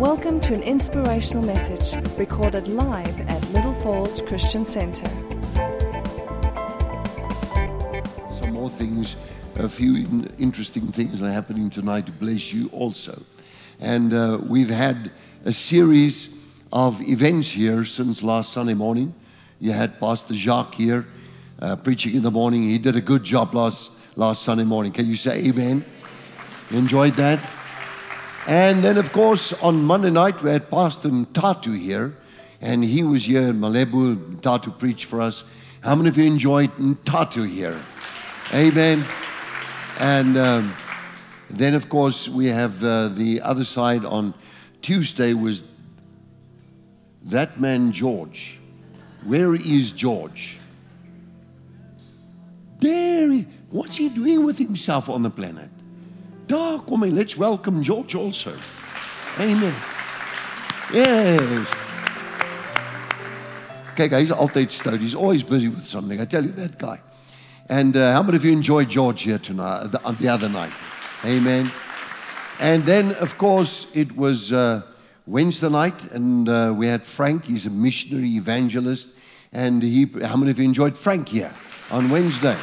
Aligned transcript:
Welcome 0.00 0.42
to 0.42 0.52
an 0.52 0.62
inspirational 0.62 1.42
message 1.42 1.96
recorded 2.18 2.68
live 2.68 3.18
at 3.30 3.50
Little 3.52 3.72
Falls 3.72 4.20
Christian 4.20 4.66
Center. 4.66 5.08
some 8.38 8.52
more 8.52 8.68
things, 8.68 9.16
a 9.54 9.70
few 9.70 10.28
interesting 10.38 10.92
things 10.92 11.22
are 11.22 11.32
happening 11.32 11.70
tonight 11.70 12.04
to 12.04 12.12
bless 12.12 12.52
you 12.52 12.68
also. 12.74 13.22
And 13.80 14.12
uh, 14.12 14.38
we've 14.42 14.68
had 14.68 15.12
a 15.46 15.52
series 15.52 16.28
of 16.74 17.00
events 17.00 17.52
here 17.52 17.86
since 17.86 18.22
last 18.22 18.52
Sunday 18.52 18.74
morning. 18.74 19.14
You 19.60 19.72
had 19.72 19.98
Pastor 19.98 20.34
Jacques 20.34 20.74
here 20.74 21.06
uh, 21.62 21.74
preaching 21.76 22.14
in 22.14 22.22
the 22.22 22.30
morning. 22.30 22.64
He 22.64 22.76
did 22.76 22.96
a 22.96 23.00
good 23.00 23.24
job 23.24 23.54
last, 23.54 23.92
last 24.14 24.42
Sunday 24.42 24.64
morning. 24.64 24.92
Can 24.92 25.06
you 25.06 25.16
say 25.16 25.46
amen? 25.46 25.86
You 26.70 26.76
enjoyed 26.76 27.14
that? 27.14 27.55
And 28.46 28.84
then, 28.84 28.96
of 28.96 29.10
course, 29.12 29.52
on 29.54 29.82
Monday 29.82 30.10
night, 30.10 30.40
we 30.40 30.50
had 30.50 30.70
Pastor 30.70 31.10
Tatu 31.32 31.72
here, 31.72 32.16
and 32.60 32.84
he 32.84 33.02
was 33.02 33.24
here 33.24 33.48
in 33.48 33.58
Malebo. 33.58 34.40
Tatu 34.40 34.70
preached 34.70 35.06
for 35.06 35.20
us. 35.20 35.42
How 35.80 35.96
many 35.96 36.10
of 36.10 36.16
you 36.16 36.26
enjoyed 36.26 36.70
Tatu 37.04 37.42
here? 37.42 37.76
Amen. 38.54 39.04
And 39.98 40.36
um, 40.38 40.74
then, 41.50 41.74
of 41.74 41.88
course, 41.88 42.28
we 42.28 42.46
have 42.46 42.84
uh, 42.84 43.08
the 43.08 43.40
other 43.40 43.64
side 43.64 44.04
on 44.04 44.32
Tuesday 44.80 45.34
was 45.34 45.64
that 47.24 47.58
man 47.58 47.90
George. 47.90 48.60
Where 49.24 49.56
is 49.56 49.90
George? 49.90 50.58
There. 52.78 53.28
He, 53.32 53.46
what's 53.70 53.96
he 53.96 54.08
doing 54.08 54.44
with 54.44 54.58
himself 54.58 55.08
on 55.08 55.24
the 55.24 55.30
planet? 55.30 55.70
Daar 56.46 56.78
kom. 56.78 57.04
Let's 57.04 57.36
welcome 57.36 57.82
George 57.82 58.16
also. 58.18 58.52
Amen. 59.38 59.74
Yes. 60.92 61.68
Kyk, 63.94 64.12
hy's 64.12 64.30
altyd 64.30 64.70
stout. 64.70 65.00
He's 65.00 65.14
always 65.14 65.42
busy 65.42 65.68
with 65.68 65.86
something. 65.86 66.20
I 66.20 66.26
tell 66.26 66.44
you 66.44 66.52
that 66.52 66.78
guy. 66.78 67.00
And 67.68 67.96
uh, 67.96 68.12
how 68.12 68.22
many 68.22 68.36
of 68.36 68.44
you 68.44 68.52
enjoyed 68.52 68.88
George 68.88 69.22
here 69.22 69.38
tonight, 69.38 69.90
the, 69.90 69.98
the 70.20 70.28
other 70.28 70.48
night? 70.48 70.72
Amen. 71.24 71.72
And 72.60 72.84
then, 72.84 73.12
of 73.16 73.36
course, 73.36 73.86
it 73.92 74.16
was 74.16 74.52
uh, 74.52 74.82
Wednesday 75.26 75.68
night, 75.68 76.12
and 76.12 76.48
uh, 76.48 76.72
we 76.76 76.86
had 76.86 77.02
Frank. 77.02 77.46
He's 77.46 77.66
a 77.66 77.70
missionary 77.70 78.36
evangelist. 78.36 79.08
And 79.52 79.82
he, 79.82 80.06
how 80.22 80.36
many 80.36 80.52
of 80.52 80.58
you 80.58 80.64
enjoyed 80.64 80.96
Frank 80.96 81.28
here 81.28 81.52
on 81.90 82.10
Wednesday? 82.10 82.56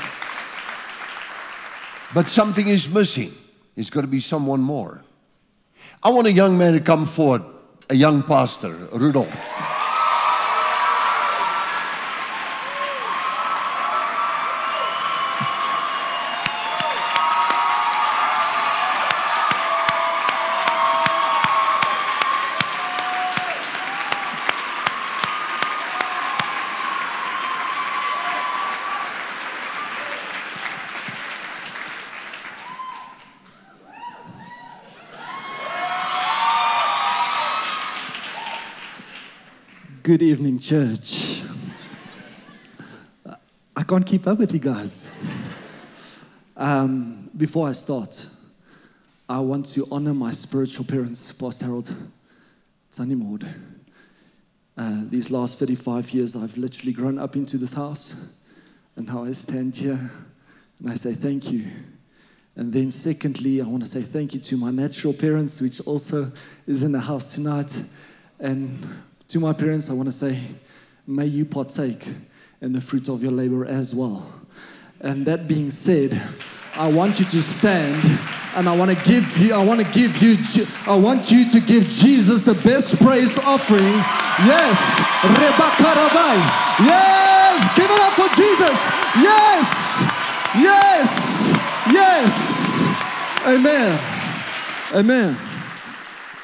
But 2.14 2.28
something 2.28 2.68
is 2.68 2.88
missing. 2.88 3.34
There's 3.76 3.90
got 3.90 4.02
to 4.02 4.08
be 4.08 4.20
someone 4.20 4.62
more. 4.62 5.04
I 6.04 6.12
want 6.12 6.28
a 6.28 6.32
young 6.32 6.58
man 6.58 6.74
to 6.74 6.80
come 6.80 7.06
forward, 7.06 7.44
a 7.90 7.96
young 7.96 8.24
pastor, 8.24 8.70
Rudolph. 8.94 9.53
Good 40.14 40.22
evening, 40.22 40.60
church. 40.60 41.42
I 43.76 43.82
can't 43.82 44.06
keep 44.06 44.28
up 44.28 44.38
with 44.38 44.54
you 44.54 44.60
guys. 44.60 45.12
Um, 46.56 47.32
before 47.36 47.68
I 47.68 47.72
start, 47.72 48.30
I 49.28 49.40
want 49.40 49.66
to 49.74 49.88
honor 49.92 50.14
my 50.14 50.32
spiritual 50.32 50.86
parents, 50.86 51.32
Pastor 51.32 51.66
Harold 51.66 51.96
Tanimord. 52.92 53.48
Uh, 54.78 55.02
these 55.06 55.32
last 55.32 55.58
35 55.58 56.12
years, 56.12 56.36
I've 56.36 56.58
literally 56.58 56.94
grown 56.94 57.18
up 57.18 57.36
into 57.36 57.58
this 57.58 57.74
house, 57.74 58.16
and 58.96 59.08
now 59.08 59.24
I 59.24 59.32
stand 59.32 59.76
here 59.76 59.98
and 60.78 60.92
I 60.92 60.94
say 60.94 61.14
thank 61.14 61.52
you. 61.52 61.66
And 62.56 62.72
then, 62.72 62.92
secondly, 62.92 63.64
I 63.64 63.66
want 63.66 63.82
to 63.82 63.90
say 63.90 64.04
thank 64.04 64.36
you 64.36 64.40
to 64.42 64.58
my 64.58 64.70
natural 64.70 65.14
parents, 65.14 65.60
which 65.60 65.82
also 65.82 66.32
is 66.68 66.84
in 66.84 66.92
the 66.92 67.00
house 67.00 67.34
tonight. 67.34 67.84
And 68.40 68.88
to 69.30 69.40
my 69.40 69.54
parents, 69.54 69.90
I 69.90 69.94
want 69.94 70.08
to 70.08 70.12
say, 70.12 70.40
may 71.08 71.26
you 71.26 71.46
partake 71.46 72.08
in 72.62 72.74
the 72.74 72.82
fruit 72.82 73.10
of 73.10 73.22
your 73.22 73.32
labor 73.32 73.66
as 73.66 73.94
well. 73.94 74.26
And 75.02 75.26
that 75.26 75.48
being 75.48 75.70
said, 75.70 76.20
I 76.76 76.88
want 76.88 77.20
you 77.20 77.26
to 77.26 77.42
stand 77.42 78.20
and 78.56 78.70
I 78.70 78.76
want 78.76 78.92
to 78.92 79.04
give 79.04 79.38
you, 79.38 79.54
I 79.54 79.64
want 79.64 79.80
to 79.80 79.92
give 79.92 80.22
you, 80.22 80.38
I 80.88 80.96
want 80.96 81.30
you 81.32 81.50
to 81.50 81.60
give 81.60 81.88
Jesus 81.88 82.42
the 82.42 82.54
best 82.56 83.00
praise 83.00 83.38
offering. 83.40 83.94
Yes, 84.46 84.80
Rebecca 85.24 85.94
Rabai. 85.94 86.38
Yes, 86.80 87.76
give 87.76 87.90
it 87.90 88.00
up 88.00 88.14
for 88.14 88.30
Jesus. 88.36 88.80
Yes, 89.22 89.70
yes, 90.58 91.54
yes. 91.92 92.54
Amen. 93.46 94.00
Amen. 94.94 95.38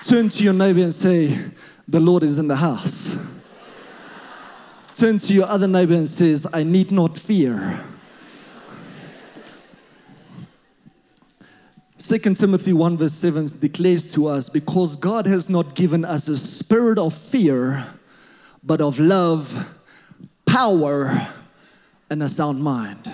Turn 0.03 0.29
to 0.29 0.43
your 0.43 0.53
neighbor 0.53 0.81
and 0.81 0.93
say, 0.93 1.37
The 1.89 1.99
Lord 1.99 2.21
is 2.21 2.37
in 2.37 2.47
the 2.47 2.55
house. 2.55 3.17
Turn 4.93 5.17
to 5.17 5.33
your 5.33 5.47
other 5.47 5.67
neighbor 5.67 5.95
and 5.95 6.07
says, 6.07 6.45
I 6.53 6.61
need 6.61 6.91
not 6.91 7.17
fear. 7.17 7.83
2 11.97 12.19
Timothy 12.35 12.73
1 12.73 12.95
verse 12.95 13.13
7 13.13 13.59
declares 13.59 14.13
to 14.13 14.27
us, 14.27 14.49
because 14.49 14.97
God 14.97 15.25
has 15.25 15.49
not 15.49 15.73
given 15.73 16.05
us 16.05 16.27
a 16.27 16.37
spirit 16.37 16.99
of 16.99 17.11
fear, 17.11 17.87
but 18.63 18.81
of 18.81 18.99
love, 18.99 19.73
power, 20.45 21.27
and 22.11 22.21
a 22.21 22.29
sound 22.29 22.61
mind. 22.61 23.11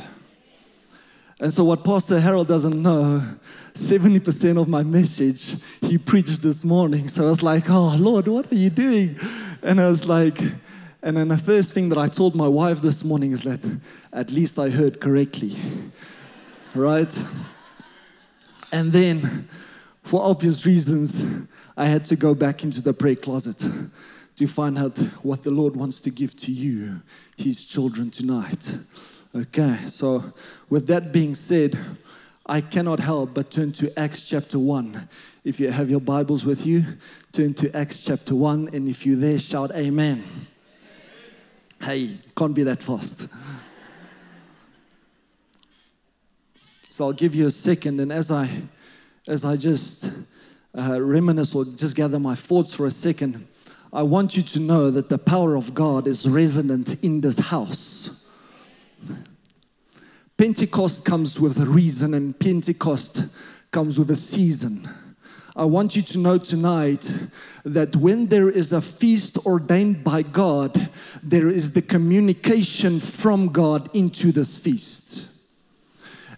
And 1.40 1.54
so, 1.54 1.64
what 1.64 1.86
Pastor 1.86 2.20
Harold 2.20 2.50
doesn't 2.50 2.82
know, 2.82 3.24
70% 3.76 4.60
of 4.60 4.68
my 4.68 4.84
message 4.84 5.58
he 5.82 5.98
preached 5.98 6.42
this 6.42 6.64
morning. 6.64 7.08
So 7.08 7.26
I 7.26 7.30
was 7.30 7.44
like, 7.44 7.70
oh, 7.70 7.96
Lord, 7.98 8.28
what 8.28 8.52
are 8.52 8.56
you 8.56 8.70
doing? 8.70 9.20
And 9.62 9.82
I 9.82 9.90
was 9.90 10.06
like, 10.06 10.40
and 11.04 11.18
then 11.18 11.28
the 11.28 11.38
first 11.38 11.74
thing 11.74 11.90
that 11.90 11.98
I 11.98 12.08
told 12.08 12.36
my 12.36 12.48
wife 12.48 12.82
this 12.82 13.04
morning 13.04 13.32
is 13.32 13.42
that 13.42 13.60
at 14.14 14.32
least 14.32 14.58
I 14.58 14.70
heard 14.70 15.00
correctly. 15.00 15.56
Right? 16.74 17.26
And 18.72 18.92
then, 18.92 19.48
for 20.04 20.24
obvious 20.24 20.66
reasons, 20.66 21.26
I 21.78 21.86
had 21.86 22.06
to 22.06 22.16
go 22.16 22.34
back 22.34 22.64
into 22.64 22.82
the 22.82 22.94
prayer 22.94 23.16
closet 23.16 23.64
to 24.38 24.48
find 24.48 24.78
out 24.78 24.98
what 25.22 25.44
the 25.44 25.52
Lord 25.52 25.76
wants 25.76 26.00
to 26.02 26.10
give 26.10 26.36
to 26.38 26.52
you, 26.52 27.02
His 27.38 27.66
children, 27.66 28.10
tonight. 28.10 28.78
Okay, 29.36 29.76
so 29.88 30.24
with 30.70 30.88
that 30.88 31.12
being 31.12 31.36
said, 31.36 31.78
I 32.48 32.62
cannot 32.62 33.00
help 33.00 33.34
but 33.34 33.50
turn 33.50 33.72
to 33.74 34.00
Acts 34.00 34.22
chapter 34.22 34.60
1. 34.60 35.10
If 35.44 35.60
you 35.60 35.72
have 35.72 35.90
your 35.90 36.00
Bibles 36.00 36.46
with 36.46 36.64
you, 36.66 36.84
turn 37.32 37.56
to 37.56 37.76
Acts 37.76 38.02
chapter 38.02 38.36
1, 38.36 38.70
and 38.72 38.88
if 38.88 39.04
you're 39.04 39.16
there, 39.16 39.40
shout 39.40 39.72
Amen. 39.74 40.24
Hey, 41.82 42.20
can't 42.38 42.54
be 42.54 42.62
that 42.64 42.84
fast. 42.84 43.28
So 46.88 47.06
I'll 47.06 47.14
give 47.14 47.34
you 47.34 47.48
a 47.48 47.52
second, 47.52 48.00
and 48.00 48.12
as 48.14 48.30
I, 48.30 48.48
as 49.28 49.44
I 49.44 49.58
just 49.58 50.12
uh, 50.78 51.02
reminisce 51.02 51.56
or 51.56 51.66
just 51.66 51.96
gather 51.96 52.20
my 52.20 52.36
thoughts 52.36 52.76
for 52.76 52.86
a 52.86 52.92
second, 52.92 53.48
I 53.92 54.04
want 54.04 54.38
you 54.38 54.44
to 54.44 54.60
know 54.60 54.92
that 54.92 55.10
the 55.10 55.18
power 55.18 55.56
of 55.56 55.74
God 55.74 56.06
is 56.06 56.30
resonant 56.30 57.04
in 57.04 57.22
this 57.22 57.40
house. 57.40 58.24
Pentecost 60.38 61.06
comes 61.06 61.40
with 61.40 61.58
a 61.60 61.66
reason, 61.66 62.14
and 62.14 62.38
Pentecost 62.38 63.28
comes 63.72 63.98
with 63.98 64.12
a 64.12 64.16
season. 64.16 64.88
I 65.56 65.64
want 65.64 65.96
you 65.96 66.02
to 66.02 66.18
know 66.18 66.38
tonight 66.38 67.18
that 67.64 67.96
when 67.96 68.28
there 68.28 68.50
is 68.50 68.74
a 68.74 68.82
feast 68.82 69.38
ordained 69.46 70.04
by 70.04 70.24
God, 70.24 70.90
there 71.24 71.48
is 71.48 71.72
the 71.72 71.82
communication 71.82 73.00
from 73.00 73.48
God 73.48 73.90
into 73.96 74.34
this 74.34 74.58
feast. 74.58 75.30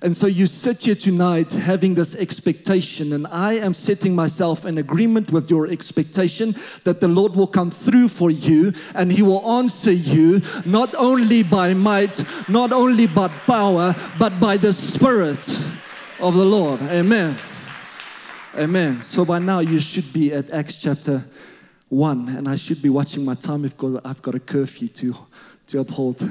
And 0.02 0.16
so 0.16 0.28
you 0.28 0.46
sit 0.46 0.84
here 0.84 0.96
tonight 0.96 1.52
having 1.54 1.96
this 1.96 2.16
expectation, 2.16 3.14
and 3.14 3.26
I 3.28 3.54
am 3.54 3.74
setting 3.74 4.14
myself 4.14 4.66
in 4.66 4.78
agreement 4.78 5.32
with 5.32 5.50
your 5.50 5.68
expectation 5.68 6.56
that 6.84 7.00
the 7.00 7.08
Lord 7.08 7.36
will 7.36 7.48
come 7.48 7.72
through 7.72 8.10
for 8.10 8.30
you 8.30 8.74
and 8.94 9.12
He 9.12 9.24
will 9.24 9.44
answer 9.50 9.92
you 9.92 10.42
not 10.66 10.94
only 10.96 11.42
by 11.42 11.74
might, 11.74 12.24
not 12.48 12.72
only 12.72 13.08
by 13.08 13.28
power, 13.28 13.96
but 14.20 14.40
by 14.40 14.58
the 14.58 14.72
Spirit 14.72 15.60
of 16.20 16.36
the 16.36 16.46
Lord. 16.46 16.80
Amen. 16.84 17.36
Amen. 18.56 19.02
So 19.02 19.26
by 19.26 19.40
now 19.40 19.60
you 19.60 19.80
should 19.80 20.12
be 20.14 20.34
at 20.34 20.52
Acts 20.52 20.76
chapter 20.76 21.24
1, 21.90 22.30
and 22.30 22.48
I 22.48 22.56
should 22.56 22.82
be 22.82 22.90
watching 22.90 23.26
my 23.26 23.36
time 23.36 23.64
because 23.64 24.00
I've 24.06 24.22
got 24.22 24.36
a 24.36 24.40
curfew 24.40 24.90
to, 24.90 25.16
to 25.68 25.80
uphold. 25.80 26.28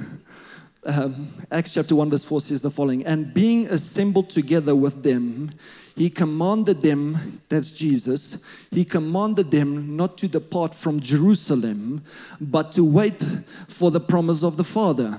Um, 0.87 1.27
Acts 1.50 1.75
chapter 1.75 1.97
1, 1.97 2.11
verse 2.11 2.25
4 2.25 2.41
says 2.41 2.62
the 2.62 2.71
following 2.71 3.05
And 3.06 3.35
being 3.35 3.67
assembled 3.67 4.31
together 4.31 4.77
with 4.77 5.03
them, 5.03 5.50
he 5.97 6.09
commanded 6.09 6.81
them, 6.81 7.41
that's 7.49 7.73
Jesus, 7.73 8.44
he 8.71 8.85
commanded 8.85 9.50
them 9.50 9.97
not 9.97 10.17
to 10.19 10.29
depart 10.29 10.77
from 10.77 11.00
Jerusalem, 11.00 12.05
but 12.41 12.71
to 12.73 12.85
wait 12.85 13.25
for 13.67 13.91
the 13.91 13.99
promise 13.99 14.44
of 14.44 14.56
the 14.56 14.62
Father, 14.62 15.19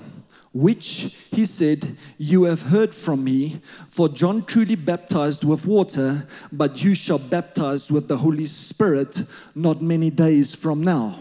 which 0.54 1.18
he 1.31 1.46
said, 1.46 1.98
You 2.18 2.44
have 2.44 2.62
heard 2.62 2.96
from 2.96 3.25
me. 3.25 3.60
For 3.90 4.08
John 4.08 4.46
truly 4.46 4.75
baptized 4.75 5.44
with 5.44 5.66
water, 5.66 6.25
but 6.54 6.81
you 6.81 6.96
shall 6.96 7.20
baptize 7.20 7.92
with 7.92 8.08
the 8.08 8.18
Holy 8.18 8.46
Spirit 8.46 9.22
not 9.54 9.81
many 9.81 10.12
days 10.12 10.56
from 10.56 10.81
now 10.81 11.20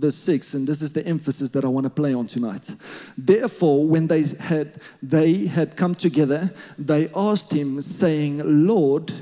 verse 0.00 0.16
6 0.16 0.54
and 0.54 0.66
this 0.66 0.80
is 0.80 0.92
the 0.92 1.06
emphasis 1.06 1.50
that 1.50 1.64
i 1.64 1.68
want 1.68 1.84
to 1.84 1.90
play 1.90 2.14
on 2.14 2.26
tonight. 2.26 2.74
Therefore 3.18 3.86
when 3.86 4.06
they 4.06 4.24
had 4.38 4.80
they 5.02 5.46
had 5.46 5.76
come 5.76 5.94
together 5.94 6.50
they 6.78 7.10
asked 7.14 7.52
him 7.52 7.80
saying 7.80 8.40
lord 8.66 9.12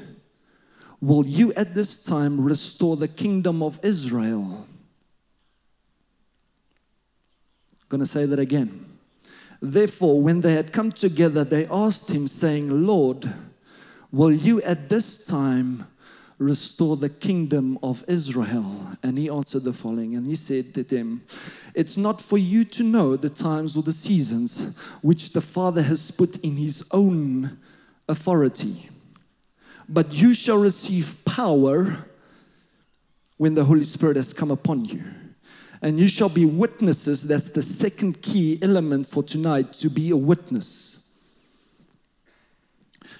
will 1.00 1.26
you 1.26 1.52
at 1.54 1.74
this 1.74 2.02
time 2.04 2.40
restore 2.40 2.96
the 2.96 3.08
kingdom 3.08 3.62
of 3.62 3.80
israel? 3.84 4.66
I'm 7.72 7.88
going 7.88 8.00
to 8.00 8.06
say 8.06 8.26
that 8.26 8.38
again. 8.38 8.84
Therefore 9.60 10.22
when 10.22 10.40
they 10.40 10.52
had 10.54 10.72
come 10.72 10.92
together 10.92 11.42
they 11.42 11.66
asked 11.66 12.08
him 12.08 12.28
saying 12.28 12.86
lord 12.86 13.28
will 14.12 14.32
you 14.32 14.62
at 14.62 14.88
this 14.88 15.24
time 15.24 15.86
restore 16.38 16.96
the 16.96 17.08
kingdom 17.08 17.78
of 17.82 18.04
Israel? 18.08 18.80
And 19.02 19.18
he 19.18 19.28
answered 19.28 19.64
the 19.64 19.72
following, 19.72 20.16
and 20.16 20.26
he 20.26 20.36
said 20.36 20.72
to 20.74 20.82
them, 20.82 21.22
It's 21.74 21.96
not 21.96 22.20
for 22.20 22.38
you 22.38 22.64
to 22.64 22.82
know 22.82 23.16
the 23.16 23.30
times 23.30 23.76
or 23.76 23.82
the 23.82 23.92
seasons 23.92 24.76
which 25.02 25.32
the 25.32 25.40
Father 25.40 25.82
has 25.82 26.10
put 26.10 26.36
in 26.38 26.56
his 26.56 26.84
own 26.92 27.58
authority, 28.08 28.88
but 29.88 30.12
you 30.12 30.34
shall 30.34 30.58
receive 30.58 31.16
power 31.24 31.96
when 33.36 33.54
the 33.54 33.64
Holy 33.64 33.84
Spirit 33.84 34.16
has 34.16 34.32
come 34.32 34.50
upon 34.50 34.84
you. 34.84 35.02
And 35.80 35.98
you 35.98 36.08
shall 36.08 36.28
be 36.28 36.44
witnesses. 36.44 37.26
That's 37.26 37.50
the 37.50 37.62
second 37.62 38.20
key 38.20 38.58
element 38.62 39.06
for 39.06 39.22
tonight 39.22 39.72
to 39.74 39.88
be 39.88 40.10
a 40.10 40.16
witness 40.16 40.97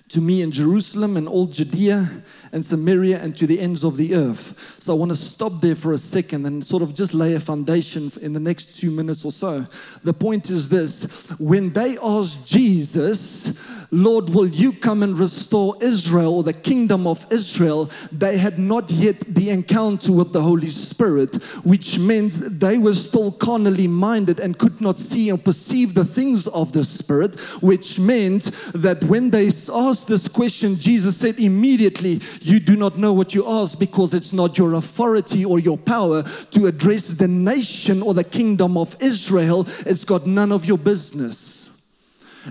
to 0.08 0.20
me 0.20 0.42
in 0.42 0.50
Jerusalem 0.50 1.16
and 1.16 1.28
all 1.28 1.46
Judea 1.46 2.22
and 2.52 2.64
Samaria 2.64 3.20
and 3.22 3.36
to 3.36 3.46
the 3.46 3.60
ends 3.60 3.84
of 3.84 3.96
the 3.96 4.14
earth. 4.14 4.76
So 4.80 4.94
I 4.94 4.96
want 4.96 5.10
to 5.10 5.16
stop 5.16 5.60
there 5.60 5.76
for 5.76 5.92
a 5.92 5.98
second 5.98 6.46
and 6.46 6.64
sort 6.64 6.82
of 6.82 6.94
just 6.94 7.14
lay 7.14 7.34
a 7.34 7.40
foundation 7.40 8.10
in 8.22 8.32
the 8.32 8.40
next 8.40 8.78
two 8.78 8.90
minutes 8.90 9.24
or 9.24 9.32
so. 9.32 9.66
The 10.04 10.14
point 10.14 10.50
is 10.50 10.68
this 10.68 11.04
when 11.38 11.72
they 11.72 11.98
asked 11.98 12.46
Jesus, 12.46 13.58
Lord, 13.90 14.28
will 14.28 14.48
you 14.48 14.72
come 14.72 15.02
and 15.02 15.18
restore 15.18 15.74
Israel 15.80 16.34
or 16.36 16.42
the 16.42 16.52
kingdom 16.52 17.06
of 17.06 17.26
Israel? 17.30 17.90
They 18.12 18.36
had 18.36 18.58
not 18.58 18.90
yet 18.90 19.20
the 19.20 19.48
encounter 19.48 20.12
with 20.12 20.32
the 20.32 20.42
Holy 20.42 20.68
Spirit, 20.68 21.36
which 21.64 21.98
meant 21.98 22.60
they 22.60 22.76
were 22.76 22.92
still 22.92 23.32
carnally 23.32 23.88
minded 23.88 24.40
and 24.40 24.58
could 24.58 24.80
not 24.82 24.98
see 24.98 25.32
or 25.32 25.38
perceive 25.38 25.94
the 25.94 26.04
things 26.04 26.46
of 26.48 26.72
the 26.72 26.84
Spirit, 26.84 27.40
which 27.62 27.98
meant 27.98 28.50
that 28.74 29.02
when 29.04 29.30
they 29.30 29.46
asked 29.46 30.06
this 30.06 30.28
question, 30.28 30.76
Jesus 30.76 31.16
said 31.16 31.38
immediately, 31.38 32.20
You 32.42 32.60
do 32.60 32.76
not 32.76 32.98
know 32.98 33.14
what 33.14 33.34
you 33.34 33.48
ask 33.48 33.78
because 33.78 34.12
it's 34.12 34.34
not 34.34 34.58
your 34.58 34.74
authority 34.74 35.46
or 35.46 35.58
your 35.58 35.78
power 35.78 36.24
to 36.50 36.66
address 36.66 37.14
the 37.14 37.28
nation 37.28 38.02
or 38.02 38.12
the 38.12 38.24
kingdom 38.24 38.76
of 38.76 38.94
Israel. 39.00 39.66
It's 39.86 40.04
got 40.04 40.26
none 40.26 40.52
of 40.52 40.66
your 40.66 40.78
business. 40.78 41.57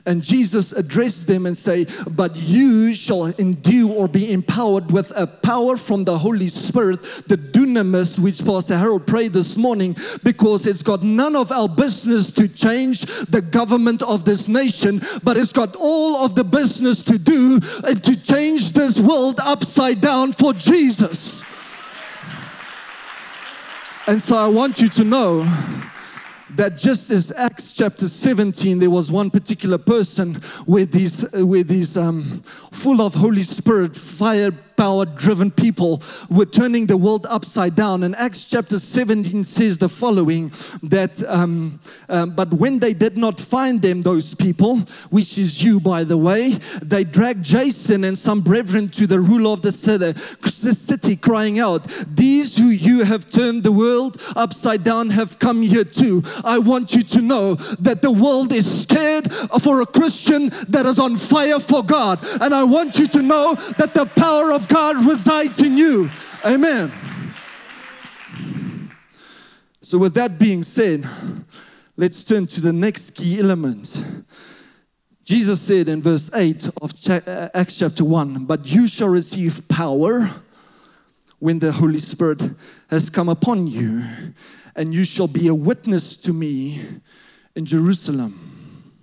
And 0.05 0.21
Jesus 0.21 0.71
addressed 0.71 1.27
them 1.27 1.45
and 1.45 1.57
say, 1.57 1.87
"But 2.09 2.35
you 2.35 2.93
shall 2.93 3.25
endue 3.37 3.89
or 3.89 4.07
be 4.07 4.31
empowered 4.31 4.91
with 4.91 5.11
a 5.15 5.27
power 5.27 5.77
from 5.77 6.03
the 6.03 6.17
Holy 6.17 6.47
Spirit, 6.47 6.99
the 7.27 7.37
dunamis, 7.37 8.19
which 8.19 8.43
Pastor 8.45 8.77
Harold 8.77 9.07
prayed 9.07 9.33
this 9.33 9.57
morning, 9.57 9.95
because 10.23 10.67
it's 10.67 10.83
got 10.83 11.03
none 11.03 11.35
of 11.35 11.51
our 11.51 11.67
business 11.67 12.31
to 12.31 12.47
change 12.47 13.05
the 13.29 13.41
government 13.41 14.01
of 14.03 14.23
this 14.23 14.47
nation, 14.47 15.01
but 15.23 15.37
it's 15.37 15.53
got 15.53 15.75
all 15.75 16.23
of 16.23 16.35
the 16.35 16.43
business 16.43 17.03
to 17.03 17.17
do 17.17 17.59
and 17.83 18.03
to 18.03 18.15
change 18.15 18.73
this 18.73 18.99
world 18.99 19.39
upside 19.43 19.99
down 20.01 20.31
for 20.31 20.53
Jesus." 20.53 21.43
And 24.07 24.21
so 24.21 24.37
I 24.37 24.47
want 24.47 24.79
you 24.79 24.87
to 24.89 25.03
know 25.03 25.45
that 26.55 26.77
just 26.77 27.09
as 27.09 27.31
Acts 27.31 27.73
chapter 27.73 28.07
17, 28.07 28.79
there 28.79 28.89
was 28.89 29.11
one 29.11 29.29
particular 29.29 29.77
person 29.77 30.35
where 30.65 30.85
these, 30.85 31.29
where 31.33 31.63
these 31.63 31.97
um, 31.97 32.41
full 32.71 33.01
of 33.01 33.13
Holy 33.13 33.41
Spirit, 33.41 33.95
fire 33.95 34.51
power 34.77 35.05
driven 35.05 35.51
people 35.51 36.01
were 36.29 36.45
turning 36.45 36.85
the 36.85 36.95
world 36.95 37.25
upside 37.29 37.75
down. 37.75 38.03
And 38.03 38.15
Acts 38.15 38.45
chapter 38.45 38.79
17 38.79 39.43
says 39.43 39.77
the 39.77 39.89
following 39.89 40.51
that, 40.83 41.21
um, 41.27 41.79
um, 42.07 42.35
but 42.35 42.53
when 42.53 42.79
they 42.79 42.93
did 42.93 43.17
not 43.17 43.39
find 43.39 43.81
them, 43.81 44.01
those 44.01 44.33
people, 44.33 44.77
which 45.09 45.37
is 45.37 45.63
you, 45.63 45.79
by 45.79 46.03
the 46.03 46.17
way, 46.17 46.51
they 46.81 47.03
dragged 47.03 47.43
Jason 47.43 48.03
and 48.03 48.17
some 48.17 48.41
brethren 48.41 48.87
to 48.89 49.07
the 49.07 49.19
ruler 49.19 49.51
of 49.51 49.61
the 49.61 49.71
city, 49.71 51.15
crying 51.15 51.59
out, 51.59 51.87
These 52.15 52.57
who 52.57 52.67
you 52.67 53.03
have 53.03 53.29
turned 53.29 53.63
the 53.63 53.71
world 53.71 54.21
upside 54.35 54.83
down 54.83 55.09
have 55.09 55.39
come 55.39 55.61
here 55.61 55.83
too. 55.83 56.23
I 56.43 56.59
want 56.59 56.93
you 56.93 57.03
to 57.03 57.21
know 57.21 57.55
that 57.55 58.01
the 58.01 58.11
world 58.11 58.53
is 58.53 58.81
scared 58.81 59.31
for 59.61 59.81
a 59.81 59.85
Christian 59.85 60.49
that 60.69 60.85
is 60.85 60.99
on 60.99 61.17
fire 61.17 61.59
for 61.59 61.83
God. 61.83 62.23
And 62.41 62.53
I 62.53 62.63
want 62.63 62.99
you 62.99 63.07
to 63.07 63.21
know 63.21 63.55
that 63.77 63.93
the 63.93 64.05
power 64.05 64.51
of 64.51 64.66
God 64.67 65.05
resides 65.05 65.61
in 65.61 65.77
you. 65.77 66.09
Amen. 66.45 66.91
So, 69.81 69.97
with 69.97 70.13
that 70.15 70.37
being 70.37 70.63
said, 70.63 71.07
let's 71.95 72.23
turn 72.23 72.45
to 72.47 72.61
the 72.61 72.73
next 72.73 73.11
key 73.11 73.39
element. 73.39 74.03
Jesus 75.23 75.61
said 75.61 75.89
in 75.89 76.01
verse 76.01 76.29
8 76.33 76.69
of 76.81 76.93
uh, 77.09 77.49
Acts 77.53 77.79
chapter 77.79 78.05
1 78.05 78.45
But 78.45 78.65
you 78.65 78.87
shall 78.87 79.09
receive 79.09 79.67
power 79.67 80.29
when 81.39 81.59
the 81.59 81.71
Holy 81.71 81.99
Spirit 81.99 82.41
has 82.89 83.09
come 83.09 83.29
upon 83.29 83.67
you, 83.67 84.03
and 84.75 84.93
you 84.93 85.03
shall 85.03 85.27
be 85.27 85.47
a 85.47 85.55
witness 85.55 86.17
to 86.17 86.33
me 86.33 86.81
in 87.55 87.65
Jerusalem. 87.65 88.93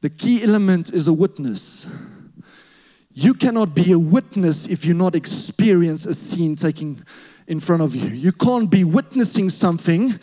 The 0.00 0.10
key 0.10 0.44
element 0.44 0.92
is 0.94 1.08
a 1.08 1.12
witness. 1.12 1.86
You 3.20 3.34
cannot 3.34 3.74
be 3.74 3.90
a 3.90 3.98
witness 3.98 4.68
if 4.68 4.84
you 4.84 4.94
not 4.94 5.16
experience 5.16 6.06
a 6.06 6.14
scene 6.14 6.54
taking 6.54 7.02
in 7.48 7.58
front 7.58 7.82
of 7.82 7.96
you. 7.96 8.10
You 8.10 8.30
can't 8.30 8.70
be 8.70 8.84
witnessing 8.84 9.50
something 9.50 10.14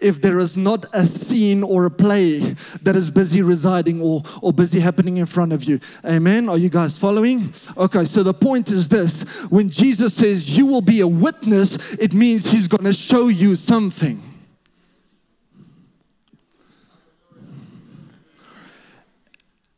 if 0.00 0.20
there 0.20 0.38
is 0.38 0.54
not 0.54 0.84
a 0.92 1.06
scene 1.06 1.62
or 1.62 1.86
a 1.86 1.90
play 1.90 2.40
that 2.82 2.94
is 2.94 3.10
busy 3.10 3.40
residing 3.40 4.02
or, 4.02 4.22
or 4.42 4.52
busy 4.52 4.80
happening 4.80 5.16
in 5.16 5.24
front 5.24 5.54
of 5.54 5.64
you. 5.64 5.80
Amen. 6.04 6.50
Are 6.50 6.58
you 6.58 6.68
guys 6.68 6.98
following? 6.98 7.54
Okay, 7.78 8.04
so 8.04 8.22
the 8.22 8.34
point 8.34 8.68
is 8.68 8.86
this 8.86 9.22
when 9.44 9.70
Jesus 9.70 10.12
says 10.12 10.54
you 10.54 10.66
will 10.66 10.82
be 10.82 11.00
a 11.00 11.08
witness, 11.08 11.94
it 11.94 12.12
means 12.12 12.50
he's 12.50 12.68
going 12.68 12.84
to 12.84 12.92
show 12.92 13.28
you 13.28 13.54
something. 13.54 14.31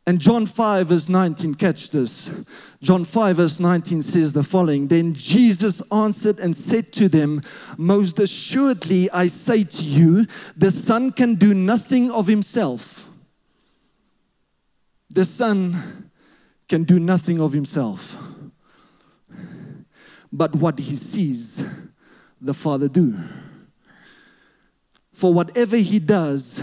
And 0.07 0.19
John 0.19 0.45
5, 0.45 0.89
verse 0.89 1.09
19, 1.09 1.55
catch 1.55 1.89
this. 1.89 2.31
John 2.79 3.03
5, 3.03 3.37
verse 3.37 3.59
19 3.59 4.03
says 4.03 4.31
the 4.31 4.43
following 4.43 4.87
Then 4.87 5.15
Jesus 5.15 5.81
answered 5.91 6.39
and 6.39 6.55
said 6.55 6.93
to 6.93 7.09
them, 7.09 7.41
Most 7.77 8.19
assuredly 8.19 9.09
I 9.09 9.27
say 9.27 9.63
to 9.63 9.83
you, 9.83 10.27
the 10.55 10.69
Son 10.69 11.11
can 11.11 11.35
do 11.35 11.55
nothing 11.55 12.11
of 12.11 12.27
himself. 12.27 13.09
The 15.09 15.25
Son 15.25 16.11
can 16.69 16.83
do 16.83 16.99
nothing 16.99 17.41
of 17.41 17.51
himself. 17.51 18.15
But 20.31 20.55
what 20.55 20.77
he 20.77 20.95
sees, 20.95 21.65
the 22.39 22.53
Father 22.53 22.87
do. 22.87 23.17
For 25.13 25.33
whatever 25.33 25.77
he 25.77 25.97
does, 25.97 26.61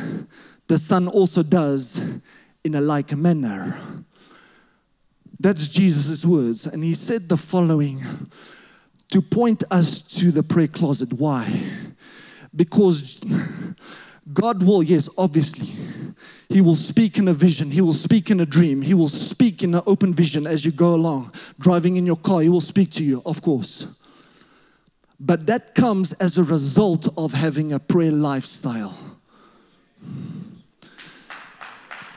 the 0.69 0.79
Son 0.79 1.09
also 1.09 1.43
does 1.43 2.21
in 2.65 2.75
a 2.75 2.81
like 2.81 3.17
manner. 3.17 3.79
That's 5.41 5.67
Jesus' 5.69 6.25
words. 6.25 6.67
And 6.67 6.85
he 6.85 6.95
said 6.95 7.29
the 7.29 7.37
following 7.37 8.01
to 9.09 9.21
point 9.21 9.63
us 9.71 10.01
to 10.01 10.31
the 10.31 10.43
prayer 10.43 10.69
closet. 10.69 11.13
Why? 11.13 11.69
Because 12.55 13.21
God 14.33 14.63
will, 14.63 14.83
yes, 14.83 15.09
obviously, 15.19 15.73
He 16.49 16.61
will 16.61 16.75
speak 16.75 17.19
in 17.19 17.29
a 17.29 17.35
vision. 17.35 17.71
He 17.71 17.81
will 17.81 17.93
speak 17.93 18.31
in 18.31 18.41
a 18.41 18.47
dream. 18.47 18.81
He 18.81 18.95
will 18.95 19.09
speak 19.09 19.63
in 19.63 19.75
an 19.75 19.83
open 19.87 20.15
vision 20.15 20.47
as 20.47 20.65
you 20.65 20.71
go 20.73 20.95
along. 20.95 21.33
Driving 21.59 21.97
in 21.97 22.07
your 22.07 22.17
car, 22.17 22.41
He 22.41 22.49
will 22.49 22.61
speak 22.61 22.91
to 22.93 23.05
you, 23.05 23.23
of 23.27 23.43
course. 23.43 23.87
But 25.19 25.47
that 25.47 25.75
comes 25.75 26.13
as 26.15 26.39
a 26.39 26.45
result 26.45 27.09
of 27.17 27.33
having 27.33 27.73
a 27.73 27.79
prayer 27.79 28.13
lifestyle. 28.13 28.97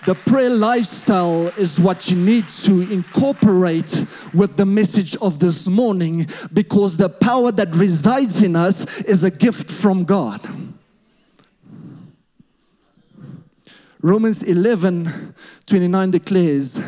The 0.06 0.14
prayer 0.14 0.52
lifestyle 0.52 1.48
is 1.58 1.80
what 1.80 2.12
you 2.12 2.16
need 2.16 2.48
to 2.50 2.82
incorporate 2.92 4.06
with 4.36 4.56
the 4.56 4.66
message 4.66 5.16
of 5.18 5.40
this 5.40 5.68
morning 5.68 6.28
because 6.54 6.96
the 6.96 7.10
power 7.10 7.52
that 7.52 7.74
resides 7.74 8.44
in 8.44 8.56
us 8.56 9.02
is 9.02 9.24
a 9.24 9.32
gift 9.32 9.72
from 9.72 10.04
God. 10.04 10.48
Romans 14.00 14.44
11 14.44 15.34
29 15.66 16.12
declares, 16.12 16.80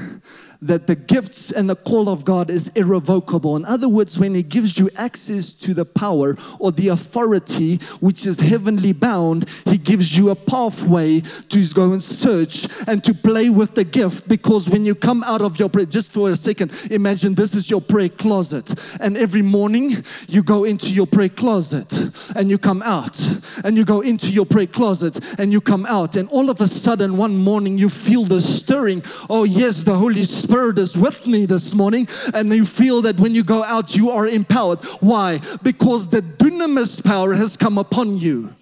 that 0.62 0.88
the 0.88 0.96
gifts 0.96 1.52
and 1.52 1.70
the 1.70 1.76
call 1.76 2.10
of 2.10 2.26
God 2.26 2.50
is 2.50 2.70
irrevocable. 2.70 3.56
In 3.56 3.66
other 3.66 3.88
words, 3.88 4.18
when 4.18 4.34
He 4.34 4.44
gives 4.44 4.78
you 4.78 4.90
access 4.96 5.54
to 5.54 5.74
the 5.74 5.86
power 5.86 6.36
or 6.60 6.72
the 6.72 6.88
authority 6.90 7.78
which 8.00 8.26
is 8.26 8.40
heavenly 8.40 8.94
bound, 8.94 9.50
He 9.66 9.78
gives 9.78 10.18
you 10.18 10.30
a 10.30 10.36
pathway 10.36 11.20
to 11.22 11.64
go 11.74 11.92
and 11.92 12.02
search 12.02 12.68
and 12.88 13.04
to 13.04 13.14
play 13.14 13.50
with 13.50 13.76
the 13.76 13.84
gift. 13.84 14.28
Because 14.28 14.70
when 14.70 14.86
you 14.86 14.96
come 14.96 15.24
out 15.24 15.42
of 15.42 15.60
your 15.60 15.70
prayer, 15.70 15.86
just 15.86 16.12
for 16.12 16.32
a 16.32 16.36
second, 16.36 16.72
imagine 16.90 17.36
this 17.36 17.54
is 17.54 17.70
your 17.70 17.82
prayer 17.82 18.10
closet. 18.10 18.74
And 19.00 19.18
every 19.18 19.42
morning 19.42 19.92
you 20.28 20.42
go 20.42 20.64
into 20.64 20.92
your 20.92 21.08
prayer 21.08 21.30
closet 21.30 21.94
and 22.36 22.50
you 22.50 22.58
come 22.58 22.82
out, 22.84 23.20
and 23.64 23.78
you 23.78 23.86
go 23.86 24.02
into 24.02 24.32
your 24.32 24.46
prayer 24.46 24.68
closet 24.68 25.20
and 25.40 25.52
you 25.52 25.62
come 25.62 25.86
out, 25.86 26.16
and 26.16 26.30
all 26.30 26.50
of 26.50 26.62
a 26.62 26.68
sudden 26.68 27.18
one 27.18 27.38
morning 27.38 27.78
you 27.78 27.90
feel 27.90 28.24
the 28.24 28.42
stirring. 28.42 29.04
Oh, 29.30 29.44
yes, 29.44 29.84
the 29.84 29.94
Holy 29.94 30.24
Spirit 30.24 30.47
Spirit 30.48 30.80
is 30.80 30.98
with 30.98 31.28
me 31.28 31.46
this 31.46 31.74
morning, 31.74 32.08
and 32.34 32.54
you 32.54 32.66
feel 32.66 33.02
that 33.02 33.20
when 33.20 33.36
you 33.36 33.44
go 33.44 33.66
out, 33.66 33.98
you 33.98 34.12
are 34.12 34.26
empowered. 34.26 34.80
Why? 35.02 35.42
Because 35.62 36.08
the 36.08 36.22
dunamis 36.22 37.04
power 37.04 37.34
has 37.34 37.58
come 37.58 37.78
upon 37.78 38.18
you. 38.18 38.56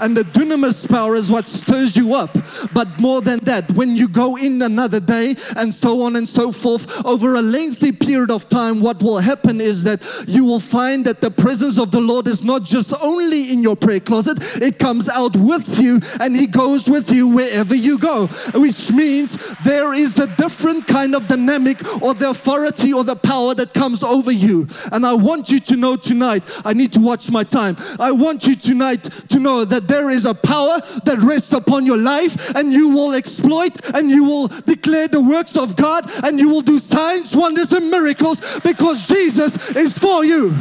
And 0.00 0.16
the 0.16 0.22
dunamis 0.22 0.88
power 0.88 1.14
is 1.14 1.30
what 1.30 1.46
stirs 1.46 1.96
you 1.96 2.14
up. 2.14 2.36
But 2.72 3.00
more 3.00 3.20
than 3.20 3.40
that, 3.40 3.70
when 3.72 3.96
you 3.96 4.08
go 4.08 4.36
in 4.36 4.62
another 4.62 5.00
day 5.00 5.36
and 5.56 5.74
so 5.74 6.02
on 6.02 6.16
and 6.16 6.28
so 6.28 6.52
forth, 6.52 7.04
over 7.04 7.34
a 7.34 7.42
lengthy 7.42 7.92
period 7.92 8.30
of 8.30 8.48
time, 8.48 8.80
what 8.80 9.02
will 9.02 9.18
happen 9.18 9.60
is 9.60 9.84
that 9.84 10.02
you 10.26 10.44
will 10.44 10.60
find 10.60 11.04
that 11.04 11.20
the 11.20 11.30
presence 11.30 11.78
of 11.78 11.90
the 11.90 12.00
Lord 12.00 12.28
is 12.28 12.42
not 12.42 12.62
just 12.64 12.94
only 13.00 13.52
in 13.52 13.62
your 13.62 13.76
prayer 13.76 14.00
closet, 14.00 14.38
it 14.62 14.78
comes 14.78 15.08
out 15.08 15.36
with 15.36 15.78
you 15.78 16.00
and 16.20 16.36
He 16.36 16.46
goes 16.46 16.88
with 16.88 17.10
you 17.10 17.28
wherever 17.28 17.74
you 17.74 17.98
go. 17.98 18.26
Which 18.54 18.92
means 18.92 19.36
there 19.64 19.94
is 19.94 20.18
a 20.18 20.26
different 20.36 20.86
kind 20.86 21.14
of 21.14 21.28
dynamic 21.28 21.80
or 22.02 22.14
the 22.14 22.30
authority 22.30 22.92
or 22.92 23.04
the 23.04 23.16
power 23.16 23.54
that 23.54 23.74
comes 23.74 24.02
over 24.02 24.30
you. 24.30 24.66
And 24.92 25.04
I 25.04 25.14
want 25.14 25.50
you 25.50 25.60
to 25.60 25.76
know 25.76 25.96
tonight, 25.96 26.42
I 26.64 26.72
need 26.72 26.92
to 26.94 27.00
watch 27.00 27.30
my 27.30 27.42
time. 27.42 27.76
I 27.98 28.12
want 28.12 28.46
you 28.46 28.56
tonight 28.56 29.02
to 29.02 29.38
know 29.38 29.64
that 29.64 29.73
that 29.74 29.88
there 29.88 30.08
is 30.08 30.24
a 30.24 30.34
power 30.34 30.78
that 31.02 31.18
rests 31.18 31.52
upon 31.52 31.84
your 31.84 31.96
life 31.96 32.54
and 32.54 32.72
you 32.72 32.90
will 32.90 33.12
exploit 33.12 33.72
and 33.92 34.08
you 34.08 34.22
will 34.22 34.46
declare 34.46 35.08
the 35.08 35.20
works 35.20 35.56
of 35.56 35.74
God 35.74 36.08
and 36.22 36.38
you 36.38 36.48
will 36.48 36.60
do 36.60 36.78
signs, 36.78 37.34
wonders, 37.34 37.72
and 37.72 37.90
miracles 37.90 38.60
because 38.60 39.04
Jesus 39.04 39.74
is 39.74 39.98
for 39.98 40.24
you. 40.24 40.54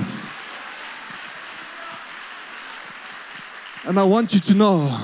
And 3.86 4.00
I 4.00 4.03
want 4.03 4.34
you 4.34 4.39
to 4.39 4.53
know 4.55 5.00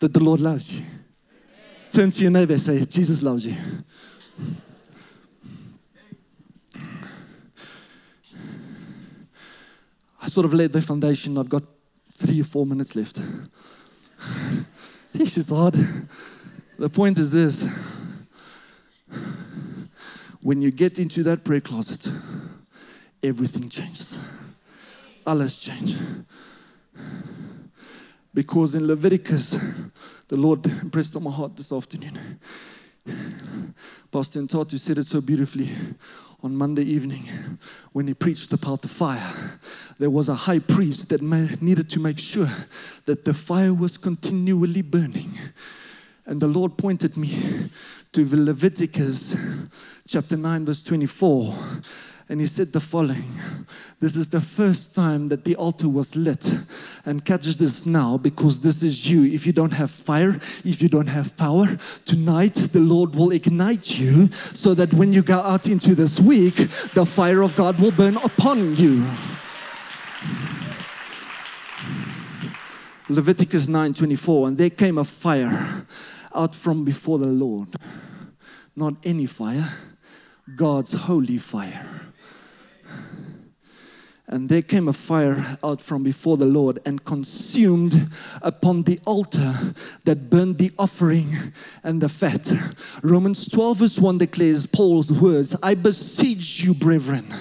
that 0.00 0.12
the 0.12 0.20
Lord 0.20 0.42
loves 0.42 0.70
you. 0.70 0.84
Turn 1.90 2.10
to 2.10 2.20
your 2.20 2.30
neighbor 2.30 2.52
and 2.52 2.60
say, 2.60 2.84
Jesus 2.84 3.22
loves 3.22 3.46
you. 3.46 3.56
I 10.20 10.26
sort 10.26 10.44
of 10.44 10.52
laid 10.52 10.72
the 10.72 10.82
foundation. 10.82 11.38
I've 11.38 11.48
got 11.48 11.62
three 12.18 12.40
or 12.40 12.44
four 12.44 12.66
minutes 12.66 12.96
left. 12.96 13.20
it's 15.14 15.34
just 15.34 15.50
hard. 15.50 15.74
The 16.78 16.88
point 16.88 17.18
is 17.18 17.30
this 17.30 17.66
when 20.42 20.60
you 20.60 20.70
get 20.70 20.98
into 20.98 21.22
that 21.24 21.44
prayer 21.44 21.60
closet, 21.60 22.10
everything 23.22 23.68
changes. 23.68 24.18
Alles 25.26 25.56
change. 25.56 25.96
Because 28.34 28.74
in 28.74 28.86
Leviticus, 28.86 29.56
the 30.28 30.36
Lord 30.36 30.66
impressed 30.66 31.16
on 31.16 31.22
my 31.24 31.30
heart 31.30 31.56
this 31.56 31.72
afternoon. 31.72 32.18
Pastor 34.12 34.40
Ntatu 34.40 34.78
said 34.78 34.98
it 34.98 35.06
so 35.06 35.20
beautifully 35.20 35.70
on 36.42 36.54
Monday 36.54 36.84
evening 36.84 37.28
when 37.92 38.06
he 38.06 38.14
preached 38.14 38.52
about 38.52 38.82
the 38.82 38.88
fire. 38.88 39.58
There 39.98 40.10
was 40.10 40.28
a 40.28 40.34
high 40.34 40.60
priest 40.60 41.08
that 41.08 41.22
needed 41.22 41.90
to 41.90 42.00
make 42.00 42.18
sure 42.18 42.50
that 43.06 43.24
the 43.24 43.34
fire 43.34 43.74
was 43.74 43.98
continually 43.98 44.82
burning. 44.82 45.32
And 46.26 46.40
the 46.40 46.46
Lord 46.46 46.76
pointed 46.76 47.16
me 47.16 47.70
to 48.12 48.36
Leviticus 48.36 49.36
chapter 50.06 50.36
9, 50.36 50.66
verse 50.66 50.82
24 50.82 51.56
and 52.28 52.40
he 52.40 52.46
said 52.46 52.72
the 52.72 52.80
following 52.80 53.32
This 54.00 54.16
is 54.16 54.28
the 54.28 54.40
first 54.40 54.94
time 54.94 55.28
that 55.28 55.44
the 55.44 55.56
altar 55.56 55.88
was 55.88 56.14
lit. 56.14 56.54
And 57.06 57.24
catch 57.24 57.46
this 57.56 57.86
now 57.86 58.18
because 58.18 58.60
this 58.60 58.82
is 58.82 59.10
you. 59.10 59.24
If 59.24 59.46
you 59.46 59.52
don't 59.52 59.72
have 59.72 59.90
fire, 59.90 60.38
if 60.64 60.82
you 60.82 60.88
don't 60.88 61.06
have 61.06 61.36
power, 61.36 61.66
tonight 62.04 62.54
the 62.72 62.80
Lord 62.80 63.14
will 63.14 63.30
ignite 63.30 63.98
you 63.98 64.30
so 64.32 64.74
that 64.74 64.92
when 64.92 65.12
you 65.12 65.22
go 65.22 65.40
out 65.40 65.68
into 65.68 65.94
this 65.94 66.20
week, 66.20 66.56
the 66.94 67.06
fire 67.06 67.42
of 67.42 67.56
God 67.56 67.80
will 67.80 67.92
burn 67.92 68.16
upon 68.18 68.76
you. 68.76 69.06
Leviticus 73.08 73.68
9:24 73.68 74.48
and 74.48 74.58
there 74.58 74.68
came 74.68 74.98
a 74.98 75.04
fire 75.04 75.86
out 76.34 76.54
from 76.54 76.84
before 76.84 77.18
the 77.18 77.28
Lord 77.28 77.68
not 78.76 78.94
any 79.02 79.24
fire 79.24 79.66
God's 80.56 80.92
holy 80.92 81.38
fire 81.38 82.07
and 84.28 84.48
there 84.48 84.62
came 84.62 84.88
a 84.88 84.92
fire 84.92 85.58
out 85.64 85.80
from 85.80 86.02
before 86.02 86.36
the 86.36 86.46
Lord 86.46 86.78
and 86.84 87.04
consumed 87.04 88.10
upon 88.42 88.82
the 88.82 89.00
altar 89.06 89.54
that 90.04 90.30
burned 90.30 90.58
the 90.58 90.70
offering 90.78 91.34
and 91.82 92.00
the 92.00 92.08
fat. 92.08 92.52
Romans 93.02 93.48
12, 93.48 93.78
verse 93.78 93.98
1 93.98 94.18
declares 94.18 94.66
Paul's 94.66 95.12
words 95.12 95.56
I 95.62 95.74
beseech 95.74 96.62
you, 96.62 96.74
brethren 96.74 97.34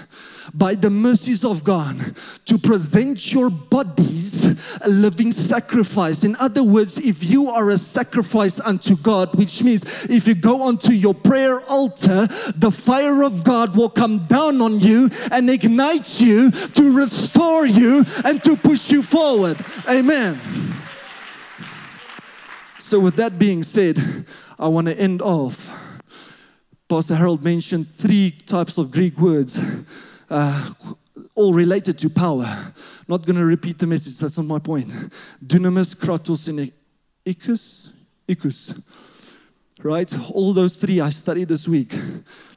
by 0.53 0.75
the 0.75 0.89
mercies 0.89 1.43
of 1.43 1.63
God 1.63 2.15
to 2.45 2.57
present 2.57 3.31
your 3.31 3.49
bodies 3.49 4.77
a 4.81 4.89
living 4.89 5.31
sacrifice. 5.31 6.23
In 6.23 6.35
other 6.37 6.63
words, 6.63 6.99
if 6.99 7.23
you 7.23 7.49
are 7.49 7.69
a 7.69 7.77
sacrifice 7.77 8.59
unto 8.59 8.95
God, 8.95 9.35
which 9.35 9.63
means 9.63 10.05
if 10.09 10.27
you 10.27 10.35
go 10.35 10.61
onto 10.61 10.93
your 10.93 11.13
prayer 11.13 11.61
altar, 11.61 12.27
the 12.55 12.71
fire 12.71 13.23
of 13.23 13.43
God 13.43 13.75
will 13.75 13.89
come 13.89 14.25
down 14.25 14.61
on 14.61 14.79
you 14.79 15.09
and 15.31 15.49
ignite 15.49 16.21
you 16.21 16.51
to 16.51 16.95
restore 16.95 17.65
you 17.65 18.05
and 18.25 18.43
to 18.43 18.55
push 18.55 18.91
you 18.91 19.01
forward. 19.03 19.57
Amen. 19.89 20.39
So, 22.79 22.99
with 22.99 23.15
that 23.15 23.37
being 23.37 23.63
said, 23.63 24.25
I 24.57 24.67
want 24.69 24.87
to 24.87 24.97
end 24.97 25.21
off. 25.21 25.69
Pastor 26.87 27.15
Harold 27.15 27.43
mentioned 27.43 27.85
three 27.85 28.31
types 28.31 28.77
of 28.77 28.91
Greek 28.91 29.17
words 29.19 29.59
uh, 30.29 30.71
all 31.35 31.53
related 31.53 31.97
to 31.99 32.09
power. 32.09 32.47
Not 33.07 33.25
going 33.25 33.35
to 33.35 33.45
repeat 33.45 33.77
the 33.79 33.87
message, 33.87 34.19
that's 34.19 34.37
not 34.37 34.45
my 34.45 34.59
point. 34.59 34.89
Dunamis, 35.45 35.95
Kratos, 35.95 36.47
and 36.47 36.71
Ischus. 37.25 37.89
Ischus. 38.27 38.81
Right? 39.83 40.13
All 40.31 40.53
those 40.53 40.77
three 40.77 40.99
I 40.99 41.09
studied 41.09 41.47
this 41.47 41.67
week 41.67 41.93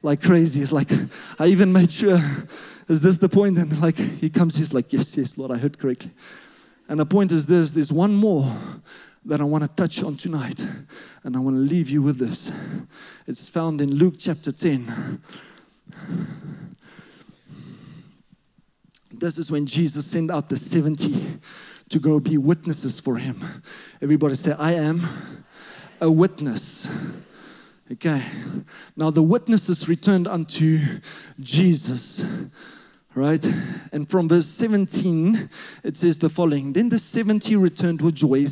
like 0.02 0.22
crazy. 0.22 0.62
It's 0.62 0.72
like, 0.72 0.90
I 1.38 1.46
even 1.46 1.72
made 1.72 1.92
sure, 1.92 2.18
is 2.88 3.00
this 3.00 3.18
the 3.18 3.28
point? 3.28 3.58
And 3.58 3.78
like, 3.80 3.96
he 3.96 4.30
comes, 4.30 4.56
he's 4.56 4.72
like, 4.72 4.92
yes, 4.92 5.16
yes, 5.16 5.36
Lord, 5.36 5.50
I 5.50 5.58
heard 5.58 5.78
correctly. 5.78 6.10
And 6.88 6.98
the 6.98 7.06
point 7.06 7.30
is 7.30 7.46
this 7.46 7.70
there's 7.72 7.92
one 7.92 8.14
more 8.14 8.52
that 9.26 9.40
I 9.40 9.44
want 9.44 9.62
to 9.62 9.68
touch 9.68 10.02
on 10.02 10.16
tonight. 10.16 10.66
And 11.24 11.36
I 11.36 11.38
want 11.38 11.56
to 11.56 11.60
leave 11.60 11.90
you 11.90 12.02
with 12.02 12.18
this. 12.18 12.50
It's 13.26 13.48
found 13.48 13.80
in 13.80 13.94
Luke 13.94 14.14
chapter 14.18 14.50
10. 14.50 15.20
This 19.20 19.36
is 19.36 19.52
when 19.52 19.66
Jesus 19.66 20.06
sent 20.06 20.30
out 20.30 20.48
the 20.48 20.56
70 20.56 21.38
to 21.90 21.98
go 21.98 22.18
be 22.18 22.38
witnesses 22.38 22.98
for 22.98 23.16
him. 23.18 23.44
Everybody 24.00 24.34
say, 24.34 24.52
I 24.58 24.72
am 24.72 25.06
a 26.00 26.10
witness. 26.10 26.88
Okay. 27.92 28.22
Now 28.96 29.10
the 29.10 29.22
witnesses 29.22 29.90
returned 29.90 30.26
unto 30.26 30.78
Jesus 31.38 32.24
Right? 33.16 33.44
And 33.92 34.08
from 34.08 34.28
verse 34.28 34.46
17, 34.46 35.50
it 35.82 35.96
says 35.96 36.16
the 36.16 36.28
following 36.28 36.72
Then 36.72 36.88
the 36.88 36.98
70 36.98 37.56
returned 37.56 38.00
with 38.00 38.14
joy, 38.14 38.46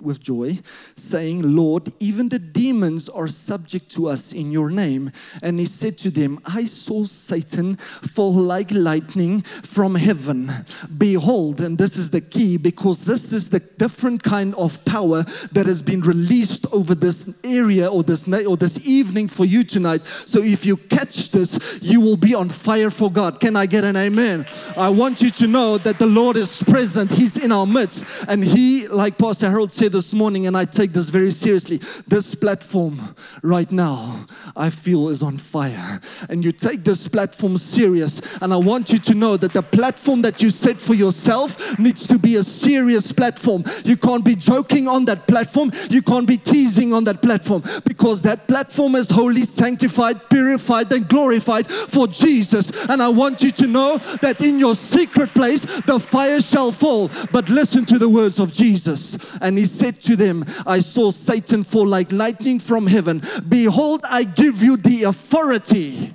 with 0.00 0.20
joy, 0.20 0.58
saying, 0.96 1.54
Lord, 1.54 1.92
even 2.00 2.30
the 2.30 2.38
demons 2.38 3.10
are 3.10 3.28
subject 3.28 3.90
to 3.90 4.08
us 4.08 4.32
in 4.32 4.50
your 4.50 4.70
name. 4.70 5.12
And 5.42 5.58
he 5.58 5.66
said 5.66 5.98
to 5.98 6.10
them, 6.10 6.40
I 6.46 6.64
saw 6.64 7.04
Satan 7.04 7.76
fall 7.76 8.32
like 8.32 8.70
lightning 8.70 9.42
from 9.42 9.94
heaven. 9.94 10.50
Behold, 10.96 11.60
and 11.60 11.76
this 11.76 11.98
is 11.98 12.08
the 12.08 12.22
key 12.22 12.56
because 12.56 13.04
this 13.04 13.34
is 13.34 13.50
the 13.50 13.60
different 13.60 14.22
kind 14.22 14.54
of 14.54 14.82
power 14.86 15.24
that 15.52 15.66
has 15.66 15.82
been 15.82 16.00
released 16.00 16.64
over 16.72 16.94
this 16.94 17.28
area 17.44 17.90
or 17.90 18.02
this 18.02 18.26
night 18.26 18.46
or 18.46 18.56
this 18.56 18.78
evening 18.86 19.28
for 19.28 19.44
you 19.44 19.62
tonight. 19.62 20.06
So 20.06 20.38
if 20.38 20.64
you 20.64 20.78
catch 20.78 21.30
this, 21.32 21.78
you 21.82 22.00
will 22.00 22.16
be 22.16 22.34
on 22.34 22.48
fire 22.48 22.90
for 22.90 23.12
God. 23.12 23.40
Can 23.40 23.56
I 23.56 23.66
get 23.74 23.84
an 23.84 23.96
amen? 23.96 24.46
I 24.76 24.88
want 24.88 25.20
you 25.20 25.30
to 25.30 25.48
know 25.48 25.78
that 25.78 25.98
the 25.98 26.06
Lord 26.06 26.36
is 26.36 26.62
present. 26.62 27.10
He's 27.10 27.36
in 27.44 27.50
our 27.50 27.66
midst. 27.66 28.04
And 28.28 28.44
He, 28.44 28.86
like 28.86 29.18
Pastor 29.18 29.50
Harold 29.50 29.72
said 29.72 29.90
this 29.90 30.14
morning, 30.14 30.46
and 30.46 30.56
I 30.56 30.64
take 30.64 30.92
this 30.92 31.08
very 31.10 31.32
seriously, 31.32 31.78
this 32.06 32.36
platform 32.36 33.16
right 33.42 33.70
now, 33.72 34.26
I 34.54 34.70
feel 34.70 35.08
is 35.08 35.24
on 35.24 35.38
fire. 35.38 36.00
And 36.28 36.44
you 36.44 36.52
take 36.52 36.84
this 36.84 37.08
platform 37.08 37.56
serious. 37.56 38.20
And 38.40 38.52
I 38.52 38.58
want 38.58 38.92
you 38.92 39.00
to 39.00 39.14
know 39.14 39.36
that 39.36 39.52
the 39.52 39.62
platform 39.62 40.22
that 40.22 40.40
you 40.40 40.50
set 40.50 40.80
for 40.80 40.94
yourself 40.94 41.76
needs 41.76 42.06
to 42.06 42.16
be 42.16 42.36
a 42.36 42.44
serious 42.44 43.10
platform. 43.10 43.64
You 43.84 43.96
can't 43.96 44.24
be 44.24 44.36
joking 44.36 44.86
on 44.86 45.04
that 45.06 45.26
platform. 45.26 45.72
You 45.90 46.02
can't 46.02 46.28
be 46.28 46.36
teasing 46.36 46.92
on 46.92 47.02
that 47.04 47.22
platform 47.22 47.64
because 47.84 48.22
that 48.22 48.46
platform 48.46 48.94
is 48.94 49.10
holy, 49.10 49.42
sanctified, 49.42 50.30
purified, 50.30 50.92
and 50.92 51.08
glorified 51.08 51.66
for 51.66 52.06
Jesus. 52.06 52.70
And 52.88 53.02
I 53.02 53.08
want 53.08 53.42
you 53.42 53.50
to 53.50 53.63
know 53.66 53.98
that 54.20 54.40
in 54.40 54.58
your 54.58 54.74
secret 54.74 55.34
place 55.34 55.60
the 55.82 55.98
fire 55.98 56.40
shall 56.40 56.72
fall. 56.72 57.10
But 57.32 57.48
listen 57.48 57.84
to 57.86 57.98
the 57.98 58.08
words 58.08 58.40
of 58.40 58.52
Jesus. 58.52 59.36
And 59.40 59.58
he 59.58 59.64
said 59.64 60.00
to 60.02 60.16
them, 60.16 60.44
I 60.66 60.78
saw 60.78 61.10
Satan 61.10 61.62
fall 61.62 61.86
like 61.86 62.12
lightning 62.12 62.58
from 62.58 62.86
heaven. 62.86 63.22
Behold, 63.48 64.04
I 64.10 64.24
give 64.24 64.62
you 64.62 64.76
the 64.76 65.04
authority. 65.04 66.14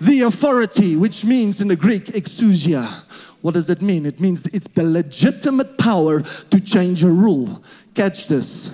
The 0.00 0.20
authority, 0.22 0.96
which 0.96 1.24
means 1.24 1.60
in 1.60 1.68
the 1.68 1.76
Greek, 1.76 2.06
exousia. 2.06 3.02
What 3.40 3.54
does 3.54 3.70
it 3.70 3.82
mean? 3.82 4.06
It 4.06 4.20
means 4.20 4.46
it's 4.46 4.68
the 4.68 4.84
legitimate 4.84 5.78
power 5.78 6.22
to 6.22 6.60
change 6.60 7.04
a 7.04 7.10
rule. 7.10 7.62
Catch 7.94 8.26
this. 8.28 8.72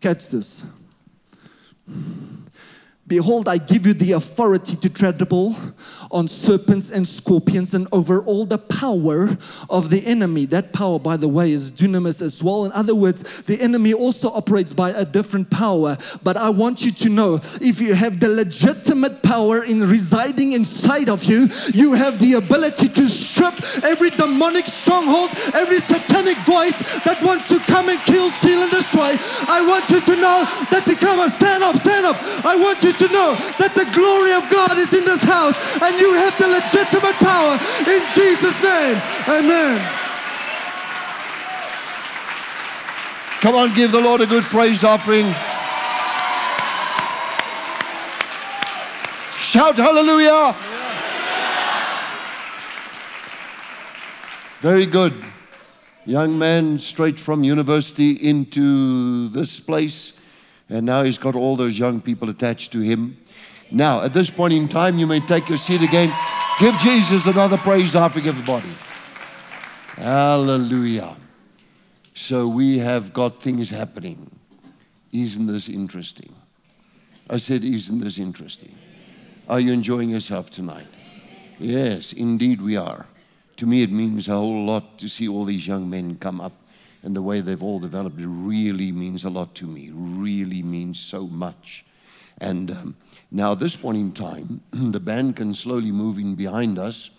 Catch 0.00 0.28
this. 0.30 0.64
Behold, 3.08 3.48
I 3.48 3.58
give 3.58 3.86
you 3.86 3.94
the 3.94 4.12
authority 4.12 4.74
to 4.76 4.90
treadable 4.90 5.74
on 6.10 6.26
serpents 6.26 6.90
and 6.90 7.06
scorpions 7.06 7.74
and 7.74 7.86
over 7.92 8.22
all 8.22 8.44
the 8.44 8.58
power 8.58 9.36
of 9.70 9.90
the 9.90 10.04
enemy. 10.04 10.44
That 10.46 10.72
power, 10.72 10.98
by 10.98 11.16
the 11.16 11.28
way, 11.28 11.52
is 11.52 11.70
dunamis 11.70 12.20
as 12.20 12.42
well. 12.42 12.64
In 12.64 12.72
other 12.72 12.96
words, 12.96 13.42
the 13.42 13.60
enemy 13.60 13.94
also 13.94 14.30
operates 14.32 14.72
by 14.72 14.90
a 14.90 15.04
different 15.04 15.50
power. 15.50 15.96
But 16.24 16.36
I 16.36 16.50
want 16.50 16.84
you 16.84 16.90
to 16.90 17.08
know 17.08 17.34
if 17.60 17.80
you 17.80 17.94
have 17.94 18.18
the 18.18 18.28
legitimate 18.28 19.22
power 19.22 19.62
in 19.62 19.88
residing 19.88 20.52
inside 20.52 21.08
of 21.08 21.22
you, 21.24 21.48
you 21.72 21.92
have 21.92 22.18
the 22.18 22.34
ability 22.34 22.88
to 22.88 23.06
strip 23.06 23.54
every 23.84 24.10
demonic 24.10 24.66
stronghold, 24.66 25.30
every 25.54 25.78
satanic 25.78 26.38
voice 26.38 26.78
that 27.04 27.22
wants 27.22 27.48
to 27.48 27.60
come 27.60 27.88
and 27.88 28.00
kill, 28.00 28.30
steal, 28.30 28.62
and 28.62 28.70
destroy. 28.70 29.14
I 29.46 29.64
want 29.68 29.90
you 29.90 30.00
to 30.00 30.16
know 30.16 30.44
that 30.70 30.84
to 30.86 30.96
come 30.96 31.20
on, 31.20 31.30
stand 31.30 31.62
up, 31.62 31.76
stand 31.76 32.04
up. 32.04 32.16
I 32.44 32.56
want 32.56 32.82
you 32.82 32.95
to 32.98 33.08
know 33.08 33.34
that 33.58 33.74
the 33.74 33.86
glory 33.92 34.32
of 34.32 34.48
God 34.50 34.78
is 34.78 34.92
in 34.92 35.04
this 35.04 35.22
house 35.22 35.56
and 35.82 35.98
you 35.98 36.12
have 36.14 36.36
the 36.38 36.48
legitimate 36.48 37.16
power 37.20 37.58
in 37.86 38.02
Jesus' 38.14 38.56
name. 38.62 38.96
Amen. 39.28 39.80
Come 43.40 43.54
on, 43.54 43.74
give 43.74 43.92
the 43.92 44.00
Lord 44.00 44.20
a 44.20 44.26
good 44.26 44.44
praise 44.44 44.82
offering. 44.82 45.26
Shout 49.38 49.76
hallelujah. 49.76 50.54
Very 54.60 54.86
good. 54.86 55.14
Young 56.06 56.38
man 56.38 56.78
straight 56.78 57.20
from 57.20 57.44
university 57.44 58.10
into 58.12 59.28
this 59.28 59.60
place, 59.60 60.12
and 60.68 60.84
now 60.84 61.02
he's 61.02 61.18
got 61.18 61.34
all 61.36 61.56
those 61.56 61.78
young 61.78 62.00
people 62.00 62.28
attached 62.28 62.72
to 62.72 62.80
him. 62.80 63.16
Now, 63.70 64.02
at 64.02 64.12
this 64.12 64.30
point 64.30 64.54
in 64.54 64.68
time, 64.68 64.98
you 64.98 65.06
may 65.06 65.20
take 65.20 65.48
your 65.48 65.58
seat 65.58 65.82
again. 65.82 66.12
Give 66.58 66.74
Jesus 66.78 67.26
another 67.26 67.56
praise 67.56 67.94
offering, 67.94 68.26
everybody. 68.26 68.68
Hallelujah. 69.96 71.16
So 72.14 72.48
we 72.48 72.78
have 72.78 73.12
got 73.12 73.42
things 73.42 73.70
happening. 73.70 74.30
Isn't 75.12 75.46
this 75.46 75.68
interesting? 75.68 76.34
I 77.28 77.38
said, 77.38 77.64
Isn't 77.64 78.00
this 78.00 78.18
interesting? 78.18 78.74
Are 79.48 79.60
you 79.60 79.72
enjoying 79.72 80.10
yourself 80.10 80.50
tonight? 80.50 80.88
Yes, 81.58 82.12
indeed 82.12 82.60
we 82.60 82.76
are. 82.76 83.06
To 83.58 83.66
me, 83.66 83.82
it 83.82 83.90
means 83.90 84.28
a 84.28 84.32
whole 84.32 84.64
lot 84.64 84.98
to 84.98 85.08
see 85.08 85.28
all 85.28 85.44
these 85.44 85.66
young 85.66 85.88
men 85.88 86.16
come 86.16 86.40
up 86.40 86.52
and 87.06 87.14
the 87.14 87.22
way 87.22 87.40
they've 87.40 87.62
all 87.62 87.78
developed. 87.78 88.16
Really 88.18 88.90
means 88.90 89.24
a 89.24 89.30
lot 89.30 89.54
to 89.54 89.64
me, 89.64 89.90
really 89.94 90.60
means 90.60 90.98
so 90.98 91.28
much. 91.28 91.84
And 92.38 92.72
um, 92.72 92.96
now, 93.30 93.52
at 93.52 93.60
this 93.60 93.76
point 93.76 93.96
in 93.96 94.10
time, 94.10 94.60
the 94.72 94.98
band 94.98 95.36
can 95.36 95.54
slowly 95.54 95.92
move 95.92 96.18
in 96.18 96.34
behind 96.34 96.80
us, 96.80 97.10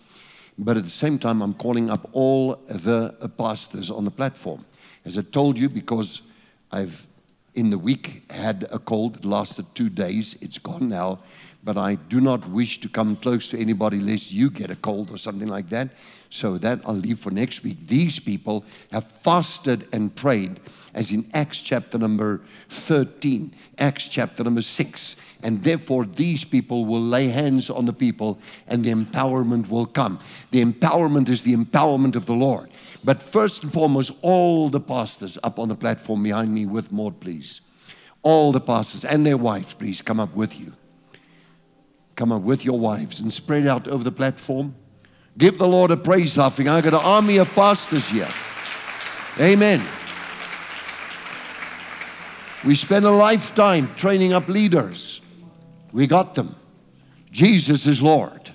but 0.58 0.76
at 0.76 0.84
the 0.84 0.89
same 0.89 1.17
time, 1.17 1.41
I'm 1.41 1.54
calling 1.54 1.89
up 1.89 2.10
all 2.12 2.56
the 2.67 3.32
pastors 3.38 3.89
on 3.89 4.04
the 4.04 4.12
platform. 4.12 4.65
As 5.06 5.17
I 5.17 5.21
told 5.21 5.58
you, 5.58 5.69
because 5.69 6.21
I've 6.69 7.08
in 7.56 7.69
the 7.69 7.78
week 7.78 8.30
had 8.30 8.67
a 8.71 8.80
cold, 8.80 9.15
it 9.15 9.26
lasted 9.26 9.73
two 9.73 9.89
days, 9.89 10.36
it's 10.41 10.58
gone 10.58 10.89
now, 10.89 11.19
but 11.68 11.76
I 11.76 11.96
do 11.96 12.22
not 12.22 12.48
wish 12.50 12.80
to 12.80 12.88
come 12.88 13.18
close 13.18 13.50
to 13.50 13.60
anybody 13.60 14.00
lest 14.00 14.32
you 14.32 14.50
get 14.50 14.72
a 14.72 14.78
cold 14.78 15.12
or 15.12 15.18
something 15.18 15.50
like 15.50 15.68
that. 15.72 15.90
So 16.30 16.58
that 16.60 16.80
I'll 16.86 16.94
leave 16.94 17.20
for 17.20 17.30
next 17.30 17.62
week. 17.62 17.88
These 17.88 18.20
people 18.20 18.64
have 18.94 19.04
fasted 19.04 19.86
and 19.92 20.16
prayed, 20.16 20.62
as 20.94 21.12
in 21.12 21.30
Acts 21.34 21.60
chapter 21.60 21.98
number 21.98 22.40
13, 22.70 23.54
Acts 23.80 24.08
chapter 24.08 24.46
number 24.46 24.62
6. 24.62 25.16
And 25.44 25.62
therefore, 25.62 26.06
these 26.06 26.46
people 26.46 26.86
will 26.86 27.02
lay 27.02 27.28
hands 27.28 27.70
on 27.70 27.86
the 27.86 27.92
people 27.92 28.40
and 28.70 28.86
the 28.86 28.94
empowerment 28.94 29.68
will 29.68 29.88
come. 29.88 30.20
The 30.52 30.64
empowerment 30.64 31.28
is 31.28 31.44
the 31.44 31.54
empowerment 31.54 32.16
of 32.16 32.28
the 32.28 32.34
Lord. 32.34 32.70
But 33.04 33.22
first 33.22 33.64
and 33.64 33.74
foremost, 33.74 34.12
all 34.22 34.70
the 34.70 34.80
pastors 34.80 35.38
up 35.44 35.60
on 35.60 35.68
the 35.68 35.76
platform 35.76 36.24
behind 36.24 36.54
me 36.54 36.66
with 36.66 36.94
Maud, 36.94 37.20
please. 37.20 37.60
All 38.24 38.54
the 38.54 38.62
pastors 38.62 39.04
and 39.04 39.26
their 39.26 39.38
wives, 39.38 39.74
please 39.74 40.02
come 40.02 40.22
up 40.22 40.34
with 40.34 40.58
you. 40.58 40.72
Come 42.18 42.32
up 42.32 42.42
with 42.42 42.66
your 42.66 42.80
wives 42.80 43.20
and 43.20 43.32
spread 43.32 43.68
out 43.68 43.88
over 43.88 44.04
the 44.04 44.12
platform. 44.12 44.74
Give 45.38 45.56
the 45.60 45.68
Lord 45.68 45.92
a 45.92 45.98
praise 45.98 46.40
offering. 46.40 46.68
I 46.68 46.82
got 46.82 46.96
an 46.96 47.00
army 47.02 47.38
of 47.38 47.48
pastors 47.54 48.10
here. 48.10 48.28
Amen. 49.40 49.84
We 52.66 52.74
spent 52.74 53.06
a 53.06 53.12
lifetime 53.12 53.94
training 53.96 54.34
up 54.34 54.48
leaders. 54.48 55.22
We 55.94 56.08
got 56.08 56.34
them. 56.34 56.56
Jesus 57.32 57.86
is 57.86 58.02
Lord. 58.02 58.52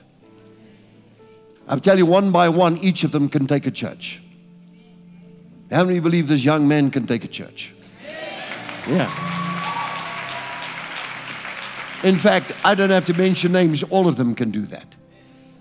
I'll 1.68 1.78
tell 1.78 1.96
you 1.96 2.04
one 2.04 2.32
by 2.32 2.48
one, 2.48 2.76
each 2.78 3.04
of 3.04 3.12
them 3.12 3.28
can 3.28 3.46
take 3.46 3.64
a 3.64 3.70
church. 3.70 4.20
How 5.70 5.84
many 5.84 6.00
believe 6.00 6.26
this 6.26 6.44
young 6.44 6.66
man 6.66 6.90
can 6.90 7.06
take 7.06 7.22
a 7.22 7.28
church? 7.28 7.72
Yeah. 8.88 9.31
In 12.02 12.16
fact, 12.16 12.52
I 12.64 12.74
don't 12.74 12.90
have 12.90 13.06
to 13.06 13.14
mention 13.14 13.52
names, 13.52 13.84
all 13.84 14.08
of 14.08 14.16
them 14.16 14.34
can 14.34 14.50
do 14.50 14.62
that. 14.62 14.86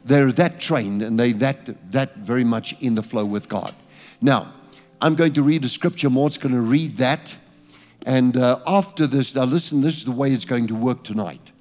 They're 0.04 0.32
that 0.32 0.60
trained 0.60 1.04
and 1.04 1.19
they 1.19 1.34
that 1.34 1.91
that 1.91 2.15
very 2.15 2.43
much 2.43 2.73
in 2.80 2.95
the 2.95 3.04
flow 3.04 3.25
with 3.25 3.47
God. 3.47 3.75
Now, 4.21 4.51
I'm 4.99 5.15
going 5.15 5.34
to 5.34 5.43
read 5.43 5.63
a 5.65 5.69
scripture. 5.69 6.10
Maud's 6.10 6.38
going 6.38 6.56
to 6.56 6.62
read 6.62 6.97
that. 6.97 7.38
And 8.06 8.36
uh, 8.36 8.60
after 8.65 9.06
this, 9.06 9.36
now 9.36 9.43
listen, 9.43 9.82
this 9.82 9.97
is 9.97 10.06
the 10.06 10.12
way 10.12 10.32
it's 10.32 10.45
going 10.45 10.67
to 10.67 10.75
work 10.75 11.04
tonight. 11.04 11.51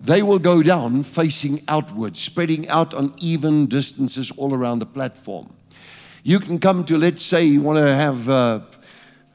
They 0.00 0.22
will 0.22 0.38
go 0.38 0.62
down 0.62 1.02
facing 1.02 1.62
outwards, 1.66 2.20
spreading 2.20 2.68
out 2.68 2.92
on 2.92 3.14
even 3.18 3.66
distances 3.66 4.30
all 4.36 4.52
around 4.52 4.80
the 4.80 4.86
platform. 4.86 5.54
You 6.22 6.40
can 6.40 6.58
come 6.58 6.84
to, 6.84 6.98
let's 6.98 7.22
say, 7.22 7.44
you 7.44 7.62
want 7.62 7.78
to 7.78 7.94
have, 7.94 8.28
uh, 8.28 8.60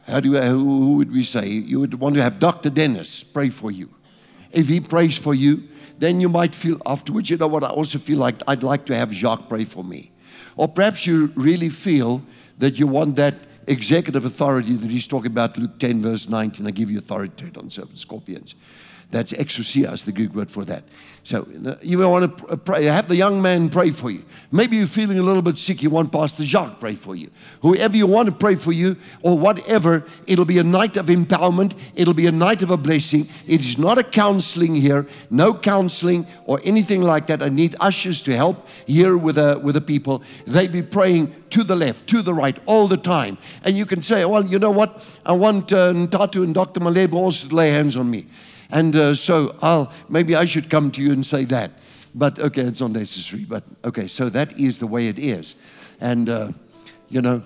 how 0.07 0.19
do 0.19 0.35
who 0.35 0.97
would 0.97 1.11
we 1.11 1.23
say? 1.23 1.47
You 1.47 1.79
would 1.79 1.95
want 1.95 2.15
to 2.15 2.21
have 2.21 2.37
Dr. 2.37 2.69
Dennis 2.69 3.23
pray 3.23 3.49
for 3.49 3.71
you. 3.71 3.89
If 4.51 4.67
he 4.67 4.79
prays 4.79 5.17
for 5.17 5.33
you, 5.33 5.63
then 5.97 6.21
you 6.21 6.29
might 6.29 6.55
feel 6.55 6.81
afterwards, 6.85 7.29
you 7.29 7.37
know 7.37 7.47
what, 7.47 7.63
I 7.63 7.69
also 7.69 7.99
feel 7.99 8.17
like 8.17 8.41
I'd 8.47 8.63
like 8.63 8.85
to 8.85 8.95
have 8.95 9.11
Jacques 9.11 9.49
pray 9.49 9.65
for 9.65 9.83
me. 9.83 10.11
Or 10.55 10.67
perhaps 10.67 11.05
you 11.05 11.31
really 11.35 11.69
feel 11.69 12.21
that 12.57 12.79
you 12.79 12.87
want 12.87 13.15
that 13.17 13.35
executive 13.67 14.25
authority 14.25 14.73
that 14.73 14.89
he's 14.89 15.07
talking 15.07 15.31
about, 15.31 15.57
Luke 15.57 15.77
10, 15.79 16.01
verse 16.01 16.27
19. 16.27 16.67
I 16.67 16.71
give 16.71 16.89
you 16.89 16.97
authority 16.97 17.51
on 17.57 17.69
serpents, 17.69 18.01
scorpions. 18.01 18.55
That's 19.11 19.33
exousia 19.33 19.91
is 19.91 20.03
the 20.03 20.11
Greek 20.11 20.35
word 20.35 20.51
for 20.51 20.63
that. 20.65 20.83
So 21.23 21.47
you 21.81 21.99
want 21.99 22.37
to 22.37 22.57
pray, 22.57 22.85
have 22.85 23.07
the 23.07 23.15
young 23.15 23.41
man 23.41 23.69
pray 23.69 23.89
for 23.91 24.11
you. 24.11 24.23
Maybe 24.51 24.77
you're 24.77 24.87
feeling 24.87 25.17
a 25.19 25.23
little 25.23 25.41
bit 25.41 25.57
sick, 25.57 25.81
you 25.81 25.89
want 25.89 26.11
Pastor 26.11 26.43
Jacques 26.43 26.79
pray 26.79 26.93
for 26.95 27.15
you. 27.15 27.29
Whoever 27.61 27.97
you 27.97 28.07
want 28.07 28.27
to 28.27 28.31
pray 28.31 28.55
for 28.55 28.71
you, 28.71 28.95
or 29.21 29.37
whatever, 29.37 30.05
it'll 30.27 30.45
be 30.45 30.59
a 30.59 30.63
night 30.63 30.95
of 30.95 31.07
empowerment. 31.07 31.75
It'll 31.95 32.13
be 32.13 32.27
a 32.27 32.31
night 32.31 32.61
of 32.61 32.69
a 32.69 32.77
blessing. 32.77 33.27
It 33.47 33.61
is 33.61 33.77
not 33.77 33.97
a 33.97 34.03
counseling 34.03 34.75
here, 34.75 35.07
no 35.29 35.53
counseling 35.53 36.27
or 36.45 36.59
anything 36.63 37.01
like 37.01 37.27
that. 37.27 37.41
I 37.41 37.49
need 37.49 37.75
ushers 37.79 38.21
to 38.23 38.35
help 38.35 38.67
here 38.85 39.17
with 39.17 39.35
the, 39.35 39.59
with 39.61 39.75
the 39.75 39.81
people. 39.81 40.23
They 40.45 40.67
be 40.67 40.83
praying 40.83 41.33
to 41.49 41.63
the 41.63 41.75
left, 41.75 42.07
to 42.07 42.21
the 42.21 42.33
right, 42.33 42.57
all 42.67 42.87
the 42.87 42.97
time. 42.97 43.39
And 43.63 43.75
you 43.75 43.85
can 43.85 44.03
say, 44.03 44.23
well, 44.25 44.45
you 44.45 44.59
know 44.59 44.71
what? 44.71 45.03
I 45.25 45.33
want 45.33 45.73
uh, 45.73 45.93
Tatu 46.07 46.43
and 46.43 46.53
Dr. 46.53 46.79
Malebo 46.79 47.13
also 47.13 47.47
to 47.47 47.55
lay 47.55 47.71
hands 47.71 47.97
on 47.97 48.09
me. 48.09 48.27
And 48.69 48.95
uh, 48.95 49.15
so 49.15 49.55
I'll, 49.61 49.91
maybe 50.09 50.35
I 50.35 50.45
should 50.45 50.69
come 50.69 50.91
to 50.91 51.01
you 51.01 51.11
and 51.11 51.25
say 51.25 51.45
that. 51.45 51.71
But 52.13 52.39
okay, 52.39 52.61
it's 52.61 52.81
not 52.81 52.91
necessary. 52.91 53.45
But 53.45 53.63
okay, 53.83 54.07
so 54.07 54.29
that 54.29 54.59
is 54.59 54.79
the 54.79 54.87
way 54.87 55.07
it 55.07 55.19
is. 55.19 55.55
And, 55.99 56.29
uh, 56.29 56.51
you 57.09 57.21
know, 57.21 57.43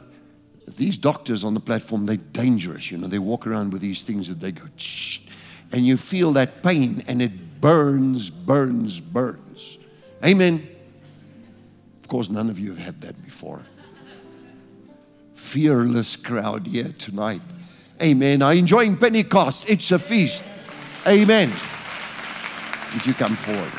these 0.68 0.98
doctors 0.98 1.44
on 1.44 1.54
the 1.54 1.60
platform, 1.60 2.06
they're 2.06 2.18
dangerous. 2.18 2.92
You 2.92 2.98
know, 2.98 3.08
they 3.08 3.20
walk 3.20 3.46
around 3.48 3.74
with 3.74 3.82
these 3.82 4.02
things 4.02 4.28
that 4.30 4.40
they 4.40 4.52
go, 4.52 4.66
Shh, 4.78 5.20
and 5.72 5.86
you 5.86 5.98
feel 5.98 6.32
that 6.34 6.62
pain 6.64 7.04
and 7.08 7.22
it 7.22 7.62
burns, 7.62 8.30
burns, 8.30 9.00
burns. 9.00 9.78
Amen. 10.24 10.68
Of 12.02 12.08
course, 12.08 12.30
none 12.30 12.50
of 12.50 12.60
you 12.60 12.70
have 12.70 12.84
had 12.84 13.02
that 13.02 13.22
before. 13.24 13.66
Fearless 15.36 16.16
crowd 16.16 16.68
here 16.68 16.94
tonight. 16.98 17.42
Amen. 18.02 18.42
Are 18.42 18.54
enjoying 18.54 18.98
Pentecost? 18.98 19.70
It's 19.70 19.92
a 19.92 20.00
feast. 20.00 20.44
Amen. 21.08 21.52
Would 22.94 23.06
you 23.06 23.14
come 23.14 23.36
forward? 23.36 23.72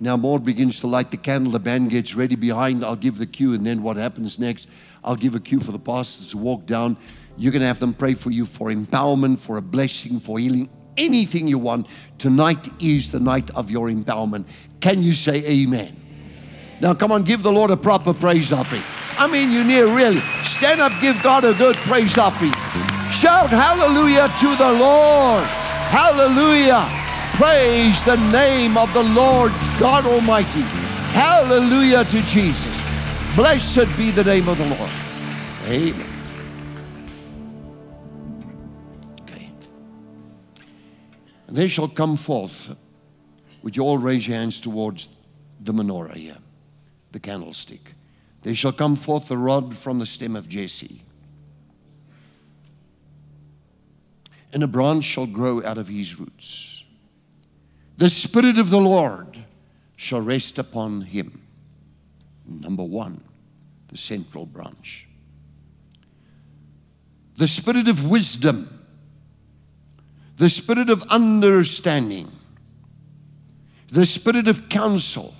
Now, 0.00 0.16
Maud 0.16 0.44
begins 0.44 0.80
to 0.80 0.88
light 0.88 1.12
the 1.12 1.16
candle. 1.16 1.52
The 1.52 1.60
band 1.60 1.90
gets 1.90 2.16
ready 2.16 2.34
behind. 2.34 2.84
I'll 2.84 2.96
give 2.96 3.18
the 3.18 3.26
cue, 3.26 3.54
and 3.54 3.64
then 3.64 3.84
what 3.84 3.96
happens 3.96 4.36
next? 4.36 4.68
I'll 5.04 5.14
give 5.14 5.36
a 5.36 5.40
cue 5.40 5.60
for 5.60 5.70
the 5.70 5.78
pastors 5.78 6.30
to 6.30 6.38
walk 6.38 6.66
down. 6.66 6.96
You're 7.36 7.52
going 7.52 7.60
to 7.60 7.68
have 7.68 7.78
them 7.78 7.94
pray 7.94 8.14
for 8.14 8.30
you 8.30 8.44
for 8.44 8.70
empowerment, 8.70 9.38
for 9.38 9.58
a 9.58 9.62
blessing, 9.62 10.18
for 10.18 10.40
healing, 10.40 10.68
anything 10.96 11.46
you 11.46 11.58
want. 11.58 11.86
Tonight 12.18 12.68
is 12.82 13.12
the 13.12 13.20
night 13.20 13.50
of 13.50 13.70
your 13.70 13.88
empowerment. 13.90 14.46
Can 14.80 15.04
you 15.04 15.14
say 15.14 15.44
amen? 15.46 15.96
Now, 16.80 16.94
come 16.94 17.12
on, 17.12 17.22
give 17.22 17.44
the 17.44 17.52
Lord 17.52 17.70
a 17.70 17.76
proper 17.76 18.12
praise 18.12 18.52
offering. 18.52 18.82
I 19.16 19.28
mean, 19.28 19.52
you 19.52 19.62
near 19.62 19.86
really. 19.86 20.20
Stand 20.42 20.80
up, 20.80 20.92
give 21.00 21.22
God 21.22 21.44
a 21.44 21.54
good 21.54 21.76
praise 21.76 22.18
offering. 22.18 22.52
Shout 23.12 23.50
hallelujah 23.50 24.32
to 24.40 24.56
the 24.56 24.72
Lord. 24.72 25.44
Hallelujah. 25.44 26.88
Praise 27.34 28.02
the 28.04 28.16
name 28.32 28.78
of 28.78 28.90
the 28.94 29.02
Lord 29.02 29.52
God 29.78 30.06
Almighty. 30.06 30.62
Hallelujah 31.12 32.04
to 32.06 32.22
Jesus. 32.22 32.80
Blessed 33.36 33.86
be 33.98 34.10
the 34.12 34.24
name 34.24 34.48
of 34.48 34.56
the 34.56 34.64
Lord. 34.64 34.90
Amen. 35.66 36.06
Okay. 39.20 39.50
And 41.48 41.56
they 41.56 41.68
shall 41.68 41.88
come 41.88 42.16
forth. 42.16 42.74
Would 43.62 43.76
you 43.76 43.82
all 43.82 43.98
raise 43.98 44.26
your 44.26 44.38
hands 44.38 44.58
towards 44.58 45.08
the 45.60 45.74
menorah 45.74 46.16
here, 46.16 46.38
the 47.12 47.20
candlestick? 47.20 47.94
They 48.40 48.54
shall 48.54 48.72
come 48.72 48.96
forth 48.96 49.28
the 49.28 49.36
rod 49.36 49.76
from 49.76 49.98
the 49.98 50.06
stem 50.06 50.34
of 50.34 50.48
Jesse 50.48 51.02
and 54.52 54.62
a 54.62 54.66
branch 54.66 55.04
shall 55.04 55.26
grow 55.26 55.64
out 55.64 55.78
of 55.78 55.88
his 55.88 56.18
roots. 56.18 56.84
The 57.96 58.10
Spirit 58.10 58.58
of 58.58 58.70
the 58.70 58.80
Lord 58.80 59.38
shall 59.96 60.20
rest 60.20 60.58
upon 60.58 61.02
him. 61.02 61.42
Number 62.46 62.84
one, 62.84 63.22
the 63.88 63.96
central 63.96 64.44
branch. 64.44 65.08
The 67.36 67.46
Spirit 67.46 67.88
of 67.88 68.08
wisdom, 68.08 68.86
the 70.36 70.50
Spirit 70.50 70.90
of 70.90 71.02
understanding, 71.04 72.30
the 73.90 74.04
Spirit 74.04 74.48
of 74.48 74.68
counsel, 74.68 75.34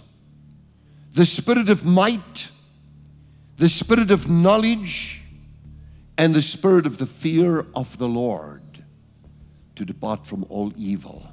the 1.13 1.27
Spirit 1.27 1.69
of 1.69 1.85
might, 1.85 2.49
the 3.59 3.69
Spirit 3.69 4.11
of 4.11 4.29
knowledge, 4.29 5.23
and 6.17 6.35
the 6.35 6.43
Spirit 6.43 6.87
of 6.87 6.99
the 6.99 7.07
fear 7.07 7.67
of 7.75 7.99
the 7.99 8.09
Lord 8.09 8.62
to 9.77 9.85
depart 9.85 10.27
from 10.27 10.45
all 10.49 10.73
evil. 10.77 11.27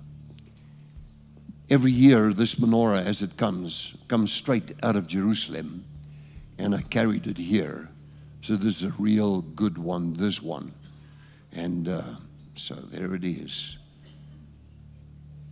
Every 1.69 1.91
year, 1.91 2.33
this 2.33 2.55
menorah, 2.55 3.05
as 3.05 3.21
it 3.21 3.37
comes, 3.37 3.95
comes 4.07 4.31
straight 4.31 4.73
out 4.81 4.95
of 4.95 5.07
Jerusalem, 5.07 5.85
and 6.57 6.73
I 6.73 6.81
carried 6.81 7.27
it 7.27 7.37
here. 7.37 7.89
So 8.41 8.55
this 8.55 8.81
is 8.81 8.83
a 8.85 8.95
real 8.97 9.41
good 9.41 9.77
one, 9.77 10.13
this 10.13 10.41
one. 10.41 10.73
And 11.51 11.87
uh, 11.87 12.01
so 12.55 12.75
there 12.75 13.13
it 13.13 13.23
is. 13.23 13.77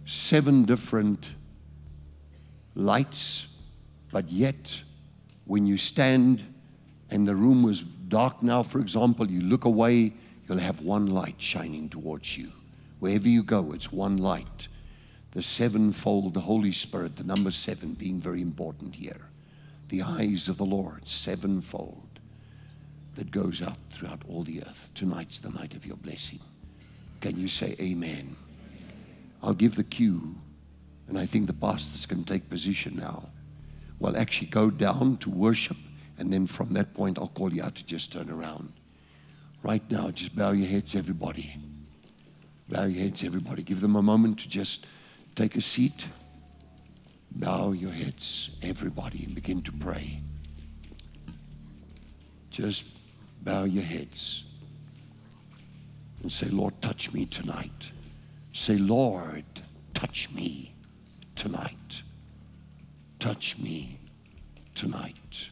Seven 0.05 0.63
different 0.63 1.31
lights, 2.75 3.47
but 4.11 4.29
yet, 4.29 4.81
when 5.45 5.65
you 5.65 5.77
stand 5.77 6.43
and 7.09 7.27
the 7.27 7.35
room 7.35 7.63
was 7.63 7.81
dark 7.81 8.41
now, 8.41 8.63
for 8.63 8.79
example, 8.79 9.29
you 9.29 9.41
look 9.41 9.65
away, 9.65 10.13
you'll 10.47 10.57
have 10.57 10.81
one 10.81 11.07
light 11.07 11.35
shining 11.39 11.89
towards 11.89 12.37
you. 12.37 12.51
Wherever 12.99 13.27
you 13.27 13.43
go, 13.43 13.73
it's 13.73 13.91
one 13.91 14.17
light. 14.17 14.67
The 15.31 15.43
sevenfold, 15.43 16.35
Holy 16.35 16.71
Spirit, 16.71 17.15
the 17.15 17.23
number 17.23 17.51
seven 17.51 17.93
being 17.93 18.19
very 18.19 18.41
important 18.41 18.95
here. 18.95 19.29
The 19.89 20.01
eyes 20.01 20.49
of 20.49 20.57
the 20.57 20.65
Lord, 20.65 21.07
sevenfold, 21.07 22.19
that 23.15 23.31
goes 23.31 23.61
out 23.61 23.77
throughout 23.91 24.23
all 24.27 24.43
the 24.43 24.63
earth. 24.63 24.91
Tonight's 24.95 25.39
the 25.39 25.49
night 25.49 25.75
of 25.75 25.85
your 25.85 25.97
blessing. 25.97 26.39
Can 27.21 27.37
you 27.37 27.47
say 27.47 27.75
amen? 27.79 28.35
I'll 29.41 29.53
give 29.53 29.75
the 29.75 29.83
cue, 29.83 30.35
and 31.07 31.17
I 31.17 31.25
think 31.25 31.47
the 31.47 31.53
pastors 31.53 32.05
can 32.05 32.23
take 32.23 32.49
position 32.49 32.95
now. 32.95 33.29
Well, 33.99 34.17
actually, 34.17 34.47
go 34.47 34.69
down 34.69 35.17
to 35.17 35.29
worship, 35.29 35.77
and 36.17 36.31
then 36.31 36.47
from 36.47 36.73
that 36.73 36.93
point, 36.93 37.17
I'll 37.17 37.27
call 37.27 37.53
you 37.53 37.63
out 37.63 37.75
to 37.75 37.85
just 37.85 38.11
turn 38.11 38.29
around. 38.29 38.73
Right 39.63 39.89
now, 39.89 40.11
just 40.11 40.35
bow 40.35 40.51
your 40.51 40.67
heads, 40.67 40.95
everybody. 40.95 41.55
Bow 42.69 42.83
your 42.83 43.03
heads, 43.03 43.23
everybody. 43.23 43.63
Give 43.63 43.81
them 43.81 43.95
a 43.95 44.01
moment 44.01 44.39
to 44.39 44.49
just 44.49 44.85
take 45.35 45.55
a 45.55 45.61
seat. 45.61 46.07
Bow 47.31 47.71
your 47.71 47.91
heads, 47.91 48.49
everybody, 48.61 49.23
and 49.23 49.35
begin 49.35 49.61
to 49.61 49.71
pray. 49.71 50.21
Just 52.49 52.85
bow 53.43 53.63
your 53.63 53.83
heads 53.83 54.43
and 56.21 56.31
say, 56.31 56.47
Lord, 56.49 56.81
touch 56.81 57.13
me 57.13 57.25
tonight. 57.25 57.91
Say, 58.51 58.77
Lord, 58.77 59.45
touch 59.93 60.29
me 60.33 60.73
tonight. 61.35 62.01
Touch 63.19 63.57
me 63.57 63.99
tonight. 64.73 65.47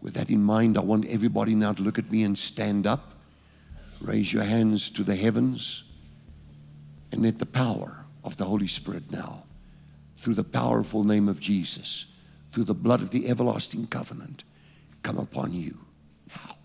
With 0.00 0.14
that 0.14 0.30
in 0.30 0.42
mind, 0.42 0.78
I 0.78 0.80
want 0.80 1.06
everybody 1.06 1.54
now 1.54 1.72
to 1.72 1.82
look 1.82 1.98
at 1.98 2.10
me 2.10 2.22
and 2.22 2.38
stand 2.38 2.86
up. 2.86 3.14
Raise 4.00 4.32
your 4.32 4.44
hands 4.44 4.90
to 4.90 5.04
the 5.04 5.14
heavens. 5.14 5.82
And 7.10 7.22
let 7.22 7.38
the 7.38 7.46
power 7.46 8.04
of 8.22 8.36
the 8.36 8.44
Holy 8.44 8.66
Spirit 8.66 9.10
now, 9.10 9.44
through 10.16 10.34
the 10.34 10.44
powerful 10.44 11.04
name 11.04 11.28
of 11.28 11.40
Jesus, 11.40 12.06
through 12.52 12.64
the 12.64 12.74
blood 12.74 13.00
of 13.00 13.10
the 13.10 13.28
everlasting 13.28 13.86
covenant, 13.86 14.44
come 15.02 15.18
upon 15.18 15.52
you 15.54 15.78
now. 16.28 16.57